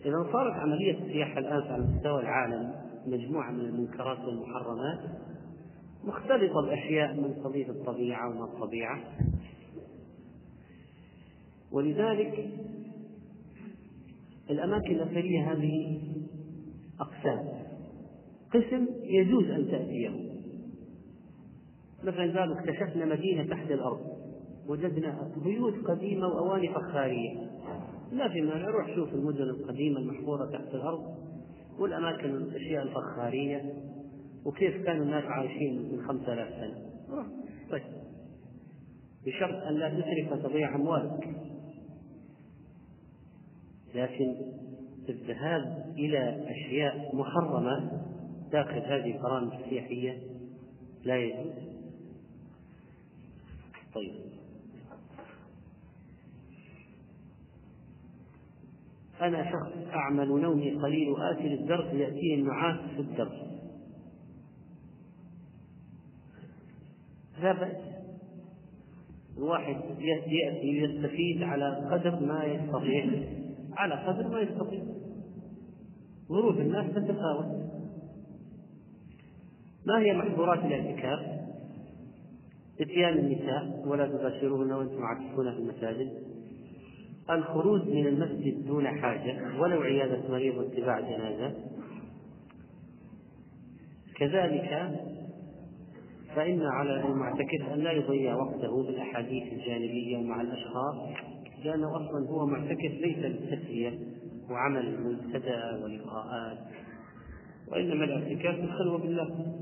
إذا 0.06 0.30
صارت 0.32 0.54
عملية 0.54 0.98
السياحة 0.98 1.40
الآن 1.40 1.62
على 1.62 1.84
مستوى 1.84 2.22
العالم 2.22 2.74
مجموعة 3.08 3.52
من 3.52 3.60
المنكرات 3.60 4.20
والمحرمات 4.20 5.00
مختلطة 6.04 6.62
بأشياء 6.66 7.14
من 7.14 7.34
قضية 7.44 7.70
الطبيعة 7.70 8.30
وما 8.30 8.46
الطبيعة. 8.46 9.00
ولذلك 11.72 12.50
الأماكن 14.50 14.92
الأثرية 14.92 15.52
هذه 15.52 16.02
أقسام. 17.00 17.48
قسم 18.54 18.88
يجوز 19.04 19.50
أن 19.50 19.68
تأتيه 19.72 20.10
مثلا 22.04 22.40
قالوا 22.40 22.60
اكتشفنا 22.60 23.06
مدينة 23.06 23.44
تحت 23.44 23.72
الأرض 23.72 24.00
وجدنا 24.68 25.32
بيوت 25.44 25.74
قديمة 25.88 26.28
وأواني 26.28 26.70
فخارية. 26.70 27.48
لا 28.12 28.30
في 28.30 28.42
مانع 28.42 28.70
روح 28.70 28.96
شوف 28.96 29.14
المدن 29.14 29.44
القديمة 29.44 30.00
المحفورة 30.00 30.46
تحت 30.46 30.76
الأرض 30.76 31.18
والأماكن 31.80 32.30
الأشياء 32.30 32.84
الفخارية 32.84 33.74
وكيف 34.46 34.86
كانوا 34.86 35.06
الناس 35.06 35.24
عايشين 35.24 35.92
من 35.92 36.08
خمسة 36.08 36.34
آلاف 36.34 36.50
سنة. 36.50 36.88
طيب. 37.72 37.84
بشرط 39.26 39.64
أن 39.64 39.74
لا 39.74 39.90
تسرف 39.90 40.32
وتضيع 40.32 40.76
أموالك. 40.76 41.47
لكن 43.96 44.36
الذهاب 45.10 45.94
إلى 45.98 46.52
أشياء 46.52 47.16
محرمة 47.16 47.92
داخل 48.52 48.80
هذه 48.80 49.16
البرامج 49.16 49.54
السياحية 49.54 50.22
لا 51.04 51.18
يجوز. 51.18 51.54
طيب. 53.96 54.14
أنا 59.22 59.52
شخص 59.52 59.94
أعمل 59.94 60.28
نومي 60.28 60.72
قليل 60.72 61.10
وآتي 61.10 61.50
للدرس 61.50 61.94
يأتيني 61.94 62.34
النعاس 62.34 62.80
في 62.96 63.00
الدرس. 63.00 63.48
لا 67.42 67.54
بأس. 67.54 67.78
الواحد 69.38 69.76
يأتي 70.28 70.68
يستفيد 70.68 71.44
على 71.44 71.90
قدر 71.92 72.20
ما 72.26 72.44
يستطيع. 72.44 73.38
على 73.78 73.96
قدر 73.96 74.28
ما 74.28 74.40
يستطيع. 74.40 74.84
ظروف 76.30 76.58
الناس 76.58 76.86
تتفاوت. 76.96 77.46
ما 79.86 80.00
هي 80.00 80.14
محظورات 80.14 80.60
الاعتكاف؟ 80.60 81.20
إتيان 82.82 83.18
النساء 83.18 83.84
ولا 83.88 84.08
تباشروهن 84.08 84.72
وأنتم 84.72 85.04
عاكفون 85.04 85.52
في 85.52 85.60
المساجد. 85.60 86.28
الخروج 87.30 87.82
من 87.82 88.08
المسجد 88.08 88.68
دون 88.68 88.88
حاجة 88.88 89.60
ولو 89.60 89.82
عيادة 89.82 90.30
مريض 90.30 90.58
واتباع 90.58 91.00
جنازة. 91.00 91.56
كذلك 94.16 94.92
فإن 96.36 96.62
على 96.62 97.06
المعتكف 97.06 97.74
أن 97.74 97.80
لا 97.80 97.92
يضيع 97.92 98.36
وقته 98.36 98.84
بالأحاديث 98.84 99.54
الجانبية 99.54 100.18
مع 100.18 100.42
الأشخاص. 100.42 100.96
لأنه 101.64 101.96
أصلا 101.96 102.30
هو 102.30 102.46
معتكف 102.46 102.92
ليس 103.02 103.18
للتسلية 103.18 104.00
وعمل 104.50 104.88
المنتدى 104.88 105.84
ولقاءات 105.84 106.58
وإنما 107.68 108.04
الاعتكاف 108.04 108.56
الخلوة 108.64 108.98
بالله. 108.98 109.56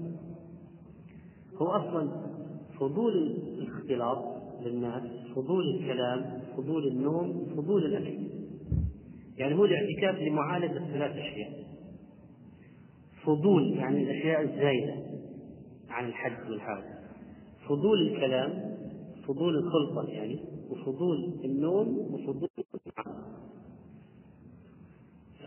هو 1.55 1.67
أصلا 1.67 2.11
فضول 2.79 3.13
الاختلاط 3.57 4.23
بالناس 4.63 5.03
فضول 5.35 5.63
الكلام 5.75 6.41
فضول 6.57 6.87
النوم 6.87 7.45
فضول 7.57 7.85
الأكل. 7.85 8.17
يعني 9.37 9.55
هو 9.55 9.65
الاعتكاف 9.65 10.19
لمعالجة 10.21 10.79
ثلاث 10.93 11.11
أشياء. 11.11 11.65
فضول 13.23 13.77
يعني 13.77 14.03
الأشياء 14.03 14.41
الزايدة 14.41 14.95
عن 15.89 16.07
الحد 16.07 16.49
والحاجة 16.49 16.95
فضول 17.69 18.07
الكلام 18.07 18.75
فضول 19.27 19.57
الخلطة 19.57 20.09
يعني. 20.09 20.54
وفضول 20.69 21.41
النوم 21.45 21.97
وفضول 21.97 22.49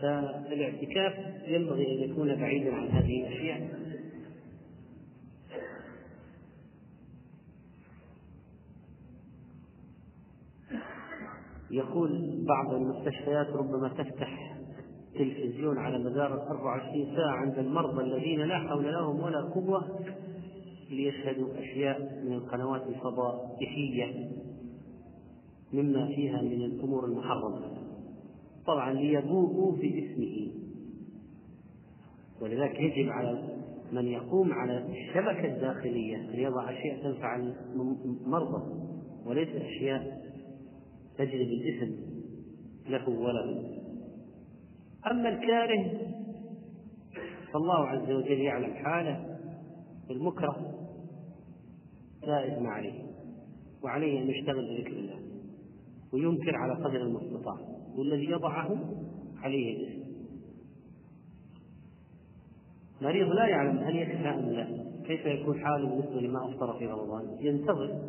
فالاعتكاف 0.01 1.13
ينبغي 1.47 1.93
أن 1.93 2.11
يكون 2.11 2.35
بعيدا 2.35 2.73
عن 2.75 2.87
هذه 2.87 3.21
الأشياء. 3.27 3.79
يقول 11.71 12.43
بعض 12.47 12.73
المستشفيات 12.73 13.47
ربما 13.47 13.89
تفتح 13.89 14.57
تلفزيون 15.15 15.77
على 15.77 15.99
مدار 15.99 16.33
24 16.33 17.15
ساعة 17.15 17.35
عند 17.35 17.57
المرضى 17.59 18.03
الذين 18.03 18.39
لا 18.41 18.59
حول 18.59 18.93
لهم 18.93 19.19
ولا 19.19 19.41
قوة 19.41 19.99
ليشهدوا 20.89 21.59
أشياء 21.59 22.23
من 22.25 22.33
القنوات 22.33 22.81
الفضائية. 22.87 24.29
مما 25.73 26.07
فيها 26.07 26.41
من 26.41 26.61
الأمور 26.61 27.05
المحرمة. 27.05 27.61
طبعا 28.67 28.93
ليبوءوا 28.93 29.71
باسمه 29.71 30.51
ولذلك 32.41 32.79
يجب 32.79 33.09
على 33.09 33.43
من 33.91 34.07
يقوم 34.07 34.53
على 34.53 34.85
الشبكة 34.85 35.45
الداخلية 35.45 36.15
أن 36.15 36.39
يضع 36.39 36.69
أشياء 36.69 37.03
تنفع 37.03 37.35
المرضى 37.35 38.89
وليس 39.25 39.49
أشياء 39.49 40.21
تجري 41.17 41.45
بالإثم 41.45 41.91
له 42.89 43.09
وله 43.09 43.79
أما 45.11 45.29
الكاره 45.29 45.91
فالله 47.53 47.87
عز 47.87 48.11
وجل 48.11 48.41
يعلم 48.41 48.73
حاله 48.73 49.37
المكره 50.09 50.75
لا 52.23 52.47
إثم 52.47 52.67
عليه 52.67 53.03
وعليه 53.83 54.21
أن 54.21 54.29
يشتغل 54.29 54.77
بذكر 54.77 54.91
الله. 54.91 55.28
وينكر 56.13 56.55
على 56.55 56.73
قدر 56.73 57.01
المستطاع 57.01 57.57
والذي 57.95 58.25
يضعه 58.25 58.77
عليه 59.37 59.77
الإثم 59.77 60.09
مريض 63.01 63.27
لا 63.27 63.47
يعلم 63.47 63.77
هل 63.77 63.95
يكفى 63.95 64.29
أم 64.29 64.49
لا 64.49 64.89
كيف 65.07 65.25
يكون 65.25 65.59
حاله 65.59 65.89
بالنسبة 65.89 66.21
لما 66.21 66.45
أفطر 66.45 66.79
في 66.79 66.85
رمضان 66.85 67.37
ينتظر 67.39 68.01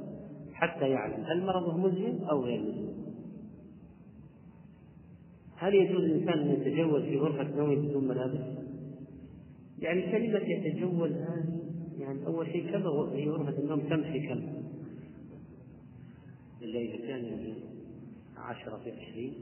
حتى 0.53 0.89
يعلم 0.89 1.25
هل 1.25 1.47
مرضه 1.47 1.77
مزمن 1.77 2.25
أو 2.25 2.45
غير 2.45 2.61
مزمن 2.61 2.91
هل 5.57 5.75
يجوز 5.75 6.01
للإنسان 6.01 6.39
أن 6.39 6.51
يتجول 6.51 7.03
في 7.03 7.19
غرفة 7.19 7.57
نومه 7.57 7.75
بدون 7.75 8.09
ملابس؟ 8.09 8.41
يعني 9.79 10.03
كلمة 10.13 10.39
يتجول 10.39 11.13
هذه 11.13 11.61
يعني 11.99 12.27
أول 12.27 12.47
شيء 12.47 12.71
كم 12.73 12.83
هي 13.13 13.29
غرفة 13.29 13.59
النوم 13.59 13.81
كم 13.81 14.03
في 14.03 14.29
كم؟ 14.29 14.41
إلا 16.63 16.81
إذا 16.81 17.07
كان 17.07 17.55
عشرة 18.41 18.81
في 18.85 18.91
عشرين. 18.93 19.35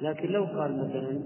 لكن 0.00 0.28
لو 0.28 0.44
قال 0.44 0.78
مثلا 0.78 1.22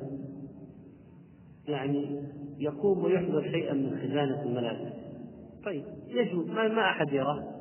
يعني 1.69 2.23
يقوم 2.59 3.05
ويحضر 3.05 3.43
شيئا 3.43 3.73
من 3.73 3.91
خزانة 3.91 4.43
الملابس. 4.43 4.93
طيب 5.65 5.85
يجوز 6.09 6.47
ما, 6.47 6.69
ما 6.69 6.91
أحد 6.91 7.13
يراه. 7.13 7.54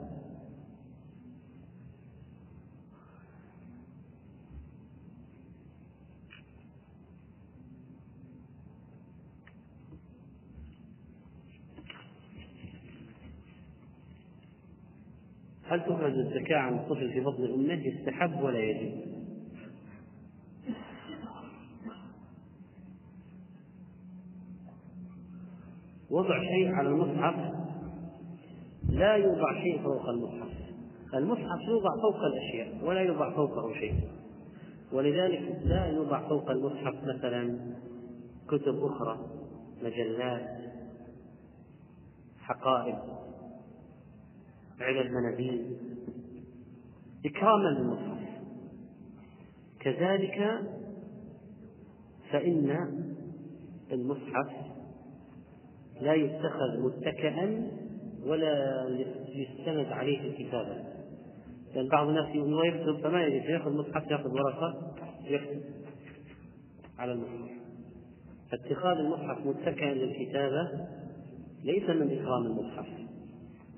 هل 15.74 15.82
تخرج 15.82 16.18
الزكاة 16.18 16.58
عن 16.58 16.74
الطفل 16.74 17.14
في 17.14 17.20
بطن 17.20 17.44
أمه؟ 17.54 17.88
يستحب 17.88 18.44
ولا 18.44 18.60
يجب؟ 18.60 19.14
وضع 26.10 26.40
شيء 26.40 26.72
على 26.74 26.90
المصحف. 26.90 27.54
لا 28.90 29.16
يوضع 29.16 29.62
شيء 29.62 29.84
فوق 29.84 30.10
المصحف. 30.10 30.52
المصحف 31.14 31.60
يوضع 31.70 31.90
فوق 32.02 32.24
الأشياء 32.24 32.86
ولا 32.86 33.02
يوضع 33.02 33.36
فوقه 33.36 33.74
شيء. 33.74 33.94
ولذلك 34.92 35.62
لا 35.66 35.86
يوضع 35.86 36.30
فوق 36.30 36.52
المصحف 36.52 36.96
مثلا 37.04 37.60
كتب 38.48 38.84
أخرى 38.84 39.20
مجلات 39.84 40.50
حقائب. 42.40 42.96
علل 44.80 45.14
مناديل 45.14 45.78
إكراما 47.26 47.70
للمصحف. 47.70 48.24
كذلك 49.80 50.62
فإن 52.32 52.78
المصحف 53.92 54.50
لا 56.02 56.14
يتخذ 56.14 56.80
متكئا 56.80 57.72
ولا 58.26 58.86
يستند 59.36 59.86
عليه 59.92 60.20
الكتابة 60.20 60.84
لأن 61.76 61.88
بعض 61.88 62.08
الناس 62.08 62.36
يبغى 62.36 62.68
يكتب 62.68 63.04
فما 63.04 63.24
يجوز 63.24 63.50
يأخذ 63.50 63.72
مصحف 63.72 64.12
يأخذ 64.12 64.30
ورقة 64.30 64.96
يكتب 65.24 65.62
على 67.00 67.12
المصحف. 67.12 67.52
فاتخاذ 68.52 68.98
المصحف 68.98 69.46
متكئا 69.46 69.94
للكتابة 69.94 70.72
ليس 71.64 71.90
من 71.90 72.20
إكرام 72.20 72.46
المصحف. 72.46 73.03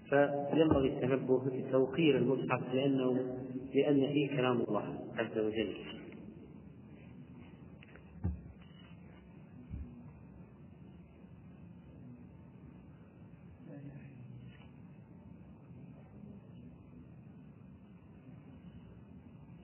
فينبغي 0.10 0.88
التنبه 0.88 1.42
بتوقير 1.46 2.18
المصحف 2.18 2.74
لأنه 2.74 3.38
لأن 3.74 4.08
فيه 4.14 4.38
كلام 4.38 4.62
الله 4.62 5.00
عز 5.18 5.38
وجل. 5.38 5.76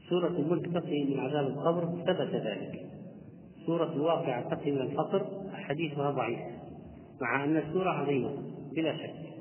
سورة 0.09 0.27
الملك 0.27 0.65
تقي 0.73 1.03
من 1.03 1.19
عذاب 1.19 1.47
القبر 1.47 1.85
ثبت 1.85 2.35
ذلك. 2.35 2.89
سورة 3.65 3.93
الواقعة 3.93 4.55
تقي 4.55 4.71
من 4.71 4.81
الفقر 4.81 5.49
حديثها 5.53 6.11
ضعيف 6.11 6.39
مع 7.21 7.43
أن 7.43 7.57
السورة 7.57 7.89
عظيمة 7.89 8.37
بلا 8.75 8.97
شك. 8.97 9.40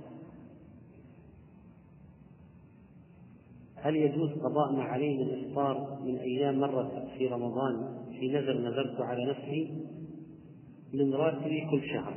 هل 3.83 3.97
يجوز 3.97 4.31
قضاء 4.31 4.72
ما 4.72 4.83
عليه 4.83 5.24
من 5.24 5.31
الإفطار 5.31 5.99
من 6.05 6.16
أيام 6.16 6.61
مرت 6.61 7.09
في 7.18 7.26
رمضان 7.26 8.01
في 8.20 8.28
نذر 8.28 8.59
نذرت 8.59 9.01
على 9.01 9.24
نفسي؟ 9.24 9.85
من 10.95 11.14
راتبي 11.14 11.66
كل 11.70 11.83
شهر. 11.93 12.14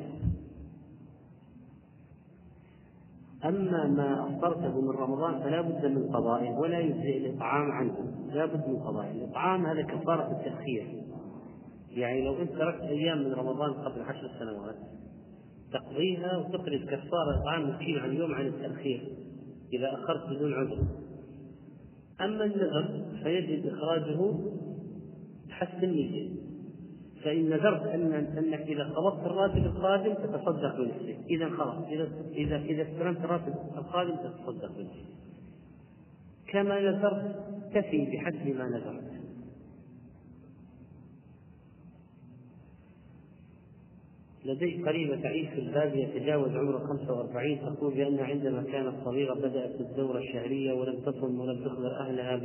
أما 3.45 3.87
ما 3.87 4.27
أفطرته 4.27 4.81
من 4.81 4.89
رمضان 4.89 5.39
فلا 5.39 5.61
بد 5.61 5.85
من 5.85 6.15
قضائه 6.15 6.51
ولا 6.59 6.79
يجزئ 6.79 7.17
الإطعام 7.17 7.71
عنه. 7.71 8.13
لا 8.33 8.45
بد 8.45 8.69
من 8.69 8.79
قضائه. 8.79 9.11
الإطعام 9.11 9.65
هذا 9.65 9.81
كفارة 9.81 10.31
التأخير. 10.31 11.03
يعني 11.91 12.25
لو 12.25 12.41
أنت 12.41 12.51
تركت 12.51 12.81
أيام 12.81 13.17
من 13.17 13.33
رمضان 13.33 13.73
قبل 13.73 14.01
عشر 14.01 14.31
سنوات 14.39 14.75
تقضيها 15.73 16.37
وتخرج 16.37 16.85
كفارة 16.85 17.41
إطعام 17.41 17.69
مسكين 17.69 17.99
عن 17.99 18.13
يوم 18.13 18.33
عن 18.33 18.47
التأخير 18.47 19.07
إذا 19.73 19.93
أخرت 19.93 20.29
بدون 20.29 20.53
عذر. 20.53 20.77
أما 22.21 22.43
النذر 22.43 23.05
فيجب 23.23 23.67
إخراجه 23.67 24.33
حسب 25.49 25.83
النية 25.83 26.29
فإن 27.23 27.49
نذرت 27.49 27.81
أن 27.81 28.13
أنك 28.13 28.59
إذا 28.59 28.83
قبضت 28.83 29.25
الراتب 29.25 29.65
القادم 29.65 30.13
تتصدق 30.13 30.77
بنفسك، 30.77 31.17
إذا 31.29 31.49
خلاص 31.49 31.87
إذا 31.87 32.07
إذا 32.31 32.57
إذا 32.57 32.81
استلمت 32.81 33.17
الراتب 33.17 33.53
القادم 33.77 34.15
تتصدق 34.15 34.77
بنفسك. 34.77 35.13
كما 36.47 36.79
نذرت 36.79 37.35
تفي 37.73 38.05
بحسب 38.05 38.57
ما 38.57 38.69
نذرت. 38.69 39.12
لدي 44.45 44.83
قريبة 44.83 45.21
تعيش 45.21 45.49
في 45.49 45.59
البادية 45.59 46.19
تجاوز 46.19 46.55
عمره 46.55 46.77
45 46.77 47.75
تقول 47.75 47.93
بأن 47.93 48.19
عندما 48.19 48.63
كانت 48.63 48.93
صغيرة 49.05 49.33
بدأت 49.33 49.81
الدورة 49.81 50.17
الشهرية 50.17 50.73
ولم 50.73 50.99
تصم 50.99 51.39
ولم 51.39 51.65
تخبر 51.65 51.99
أهلها 51.99 52.41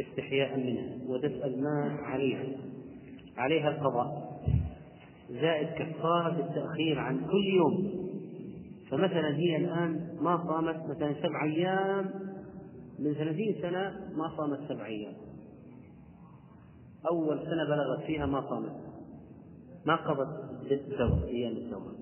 استحياء 0.00 0.58
منها 0.58 0.96
وتسأل 1.08 1.62
ما 1.62 1.96
عليها؟ 2.02 2.44
عليها 3.36 3.68
القضاء. 3.68 4.40
زائد 5.30 5.68
كفارة 5.68 6.40
التأخير 6.40 6.98
عن 6.98 7.20
كل 7.20 7.44
يوم. 7.44 8.04
فمثلا 8.90 9.36
هي 9.36 9.56
الآن 9.56 10.18
ما 10.20 10.46
صامت 10.46 10.76
مثلا 10.88 11.14
سبع 11.22 11.44
أيام 11.44 12.10
من 12.98 13.14
ثلاثين 13.14 13.54
سنة 13.62 13.92
ما 14.16 14.36
صامت 14.36 14.58
سبع 14.68 14.86
أيام. 14.86 15.14
أول 17.10 17.38
سنة 17.38 17.64
بلغت 17.64 18.06
فيها 18.06 18.26
ما 18.26 18.48
صامت. 18.48 18.72
ما 19.86 19.96
قضت. 19.96 20.53
الدورة 20.72 21.24
أيام 21.26 21.52
الدورة 21.52 21.94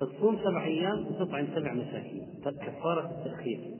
تصوم 0.00 0.38
سبع 0.38 0.64
أيام 0.64 1.06
وتطعم 1.06 1.46
سبع 1.54 1.74
مساكين. 1.74 2.26
كفارة 2.44 3.10
التأخير. 3.10 3.76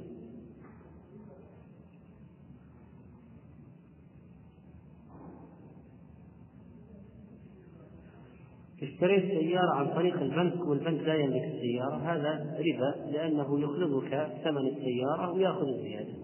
اشتريت 8.82 9.24
سيارة 9.24 9.74
عن 9.74 9.86
طريق 9.94 10.20
البنك 10.20 10.66
والبنك 10.68 11.00
لا 11.00 11.14
يملك 11.14 11.44
السيارة. 11.44 11.96
هذا 11.96 12.56
ربا 12.58 13.10
لأنه 13.12 13.60
يخلضك 13.60 14.32
ثمن 14.44 14.66
السيارة 14.66 15.32
ويأخذ 15.32 15.66
الزيادة. 15.66 16.14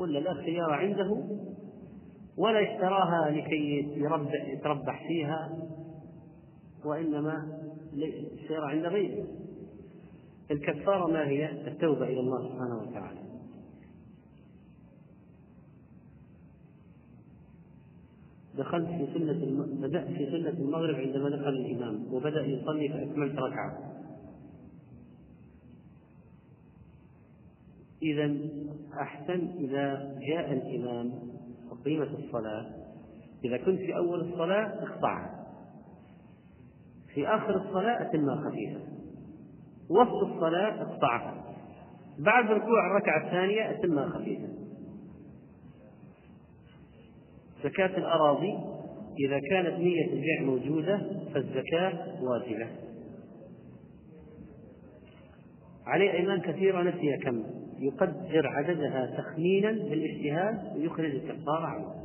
ولا 0.00 0.18
لا 0.18 0.44
سيارة 0.44 0.72
عنده 0.72 1.24
ولا 2.38 2.72
اشتراها 2.72 3.30
لكي 3.30 3.78
يتربح 4.52 5.06
فيها. 5.08 5.58
وإنما 6.84 7.58
السيارة 7.92 8.66
عند 8.66 8.86
غيره 8.86 9.26
الكفارة 10.50 11.06
ما 11.12 11.28
هي؟ 11.28 11.68
التوبة 11.68 12.04
إلى 12.06 12.20
الله 12.20 12.48
سبحانه 12.48 12.78
وتعالى. 12.78 13.20
دخلت 18.58 18.86
في 18.88 19.18
سنة 19.18 19.32
الم... 19.32 19.80
بدأت 19.80 20.06
في 20.06 20.26
سنة 20.26 20.48
المغرب 20.48 20.94
عندما 20.94 21.28
دخل 21.28 21.48
الإمام 21.48 22.14
وبدأ 22.14 22.42
يصلي 22.46 22.88
فأكملت 22.88 23.38
ركعة. 23.38 23.94
إذا 28.02 28.36
أحسن 29.00 29.48
إذا 29.58 30.18
جاء 30.28 30.52
الإمام 30.52 31.12
وقيمة 31.70 32.18
الصلاة. 32.18 32.66
إذا 33.44 33.56
كنت 33.56 33.78
في 33.78 33.96
أول 33.96 34.20
الصلاة 34.20 34.82
اقطعها 34.82 35.43
في 37.14 37.28
آخر 37.28 37.56
الصلاة 37.56 38.02
أتمها 38.02 38.50
خفيفة. 38.50 38.80
وسط 39.90 40.32
الصلاة 40.32 40.82
اقطعها 40.82 41.44
بعد 42.18 42.50
ركوع 42.50 42.86
الركعة 42.90 43.26
الثانية 43.26 43.70
أتمها 43.70 44.08
خفيفة. 44.08 44.48
زكاة 47.64 47.98
الأراضي 47.98 48.54
إذا 49.26 49.40
كانت 49.50 49.78
نية 49.78 50.04
البيع 50.04 50.42
موجودة 50.42 51.00
فالزكاة 51.34 52.22
واجبة. 52.22 52.66
عليه 55.86 56.12
أيمان 56.12 56.40
كثيرة 56.40 56.82
نسي 56.82 57.16
كم. 57.16 57.44
يقدر 57.78 58.46
عددها 58.46 59.06
تخمينا 59.16 59.70
بالإجتهاد 59.70 60.76
ويخرج 60.76 61.14
الكفارة 61.14 61.66
عنه. 61.66 62.03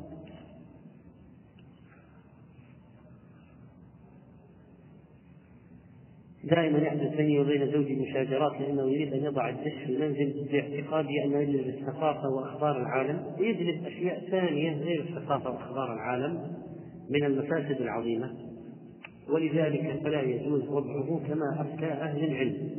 دائما 6.50 6.80
يحدث 6.80 7.16
بيني 7.16 7.40
وبين 7.40 7.72
زوجي 7.72 7.96
مشاجرات 7.96 8.62
لأنه 8.62 8.92
يريد 8.92 9.14
أن 9.14 9.24
يضع 9.24 9.50
الدش 9.50 9.74
في 9.86 9.92
المنزل 9.92 10.48
باعتقادي 10.52 11.24
انه 11.24 11.40
يجلس 11.40 11.68
الثقافة 11.68 12.30
وأخبار 12.30 12.82
العالم 12.82 13.24
ويجلس 13.40 13.86
أشياء 13.86 14.30
ثانية 14.32 14.78
غير 14.78 15.02
الثقافة 15.02 15.50
وأخبار 15.50 15.94
العالم 15.94 16.52
من 17.10 17.24
المفاسد 17.24 17.82
العظيمة. 17.82 18.32
ولذلك 19.30 20.00
فلا 20.04 20.22
يجوز 20.22 20.68
وضعه 20.68 21.22
كما 21.28 21.62
أفتى 21.62 21.86
أهل 21.86 22.24
العلم. 22.24 22.70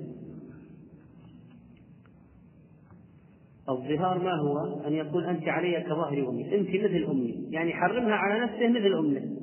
الظهار 3.68 4.18
ما 4.18 4.34
هو؟ 4.34 4.86
أن 4.86 4.92
يقول 4.92 5.24
أنت 5.24 5.48
علي 5.48 5.80
كظهر 5.80 6.28
أمي، 6.28 6.54
أنت 6.54 6.68
مثل 6.68 7.04
أمي، 7.10 7.48
يعني 7.50 7.72
حرمها 7.72 8.14
على 8.14 8.44
نفسه 8.44 8.68
مثل 8.68 8.94
أمه، 8.98 9.39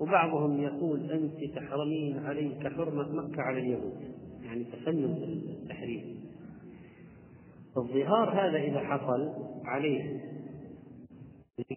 وبعضهم 0.00 0.60
يقول 0.60 1.10
أنت 1.10 1.56
تحرمين 1.56 2.18
علي 2.18 2.48
كحرمة 2.62 3.12
مكة 3.12 3.42
على 3.42 3.58
اليهود. 3.58 4.18
يعني 4.48 4.64
تفنن 4.64 5.04
التحريم 5.62 6.20
الظهار 7.76 8.30
هذا 8.30 8.58
إذا 8.58 8.80
حصل 8.80 9.32
عليه 9.64 10.20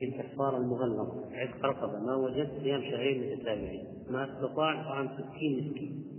الكفارة 0.03 0.57
المغلظة 0.57 1.25
عتق 1.31 1.65
رقبة 1.65 1.99
ما 1.99 2.15
وجدت 2.15 2.51
صيام 2.63 2.81
شهرين 2.81 3.33
متتابعين 3.33 3.85
ما 4.09 4.23
أستطاع 4.23 4.83
طعام 4.83 5.07
ستين 5.07 5.69
مسكين. 5.69 6.10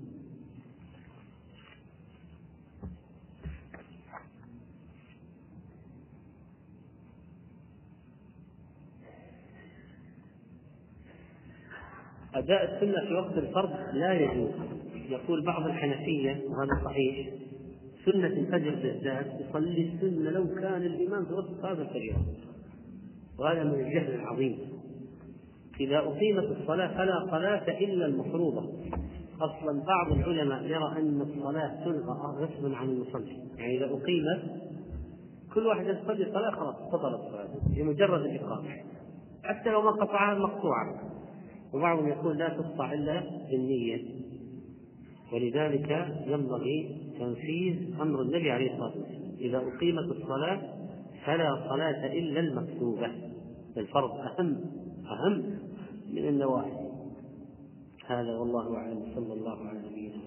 أداء 12.35 12.75
السنة 12.75 13.07
في 13.09 13.15
وقت 13.15 13.39
الفرض 13.39 13.71
لا 13.93 14.13
يجوز. 14.13 14.51
يقول 15.09 15.45
بعض 15.45 15.67
الحنفية 15.67 16.43
وهذا 16.49 16.85
صحيح 16.85 17.29
سنة 18.05 18.27
الفجر 18.27 18.75
بالذات 18.75 19.27
يصلي 19.41 19.93
السنة 19.95 20.31
لو 20.31 20.47
كان 20.55 20.83
الإمام 20.83 21.25
في 21.25 21.33
وسط 21.33 21.65
هذا 21.65 21.83
الفجر 21.83 22.17
وهذا 23.39 23.65
من 23.65 23.75
الجهل 23.75 24.15
العظيم. 24.15 24.59
إذا 25.81 25.99
أقيمت 25.99 26.45
الصلاة 26.61 26.97
فلا 26.97 27.27
صلاة 27.31 27.79
إلا 27.81 28.07
المفروضة. 28.07 28.73
أصلا 29.41 29.85
بعض 29.87 30.13
العلماء 30.13 30.65
يرى 30.65 30.93
أن 30.97 31.21
الصلاة 31.21 31.85
تلغى 31.85 32.45
غصبا 32.45 32.77
عن 32.77 32.89
المصلي. 32.89 33.37
يعني 33.57 33.77
إذا 33.77 33.85
أقيمت 33.85 34.63
كل 35.55 35.67
واحد 35.67 35.87
يصلي 35.87 36.25
صلاة 36.33 36.51
خلاص 36.51 36.77
بطلت 36.93 37.21
صلاته 37.21 37.61
بمجرد 37.77 38.21
الإقامة 38.21 38.71
حتى 39.45 39.71
لو 39.71 39.83
ما 39.83 39.91
قطعها 39.91 40.39
مقطوعة. 40.39 41.12
وبعضهم 41.75 42.09
يقول 42.09 42.39
لا 42.39 42.49
تقطع 42.49 42.93
إلا 42.93 43.23
بالنية. 43.51 44.03
ولذلك 45.33 46.17
ينبغي 46.27 46.97
تنفيذ 47.19 48.01
أمر 48.01 48.23
النبي 48.23 48.51
عليه 48.51 48.73
الصلاة 48.73 48.97
والسلام. 48.97 49.23
إذا 49.41 49.59
أقيمت 49.59 50.17
الصلاة 50.17 50.63
فلا 51.27 51.69
صلاة 51.69 52.13
إلا 52.13 52.41
المكتوبة. 52.41 53.11
الفرض 53.77 54.11
أهم 54.11 54.61
أهم 55.07 55.59
من 56.13 56.29
النوافل 56.29 56.93
هذا 58.07 58.39
والله 58.39 58.77
أعلم. 58.77 59.03
صلى 59.15 59.33
الله 59.33 59.57
على 59.69 59.79
نبينا 59.79 60.22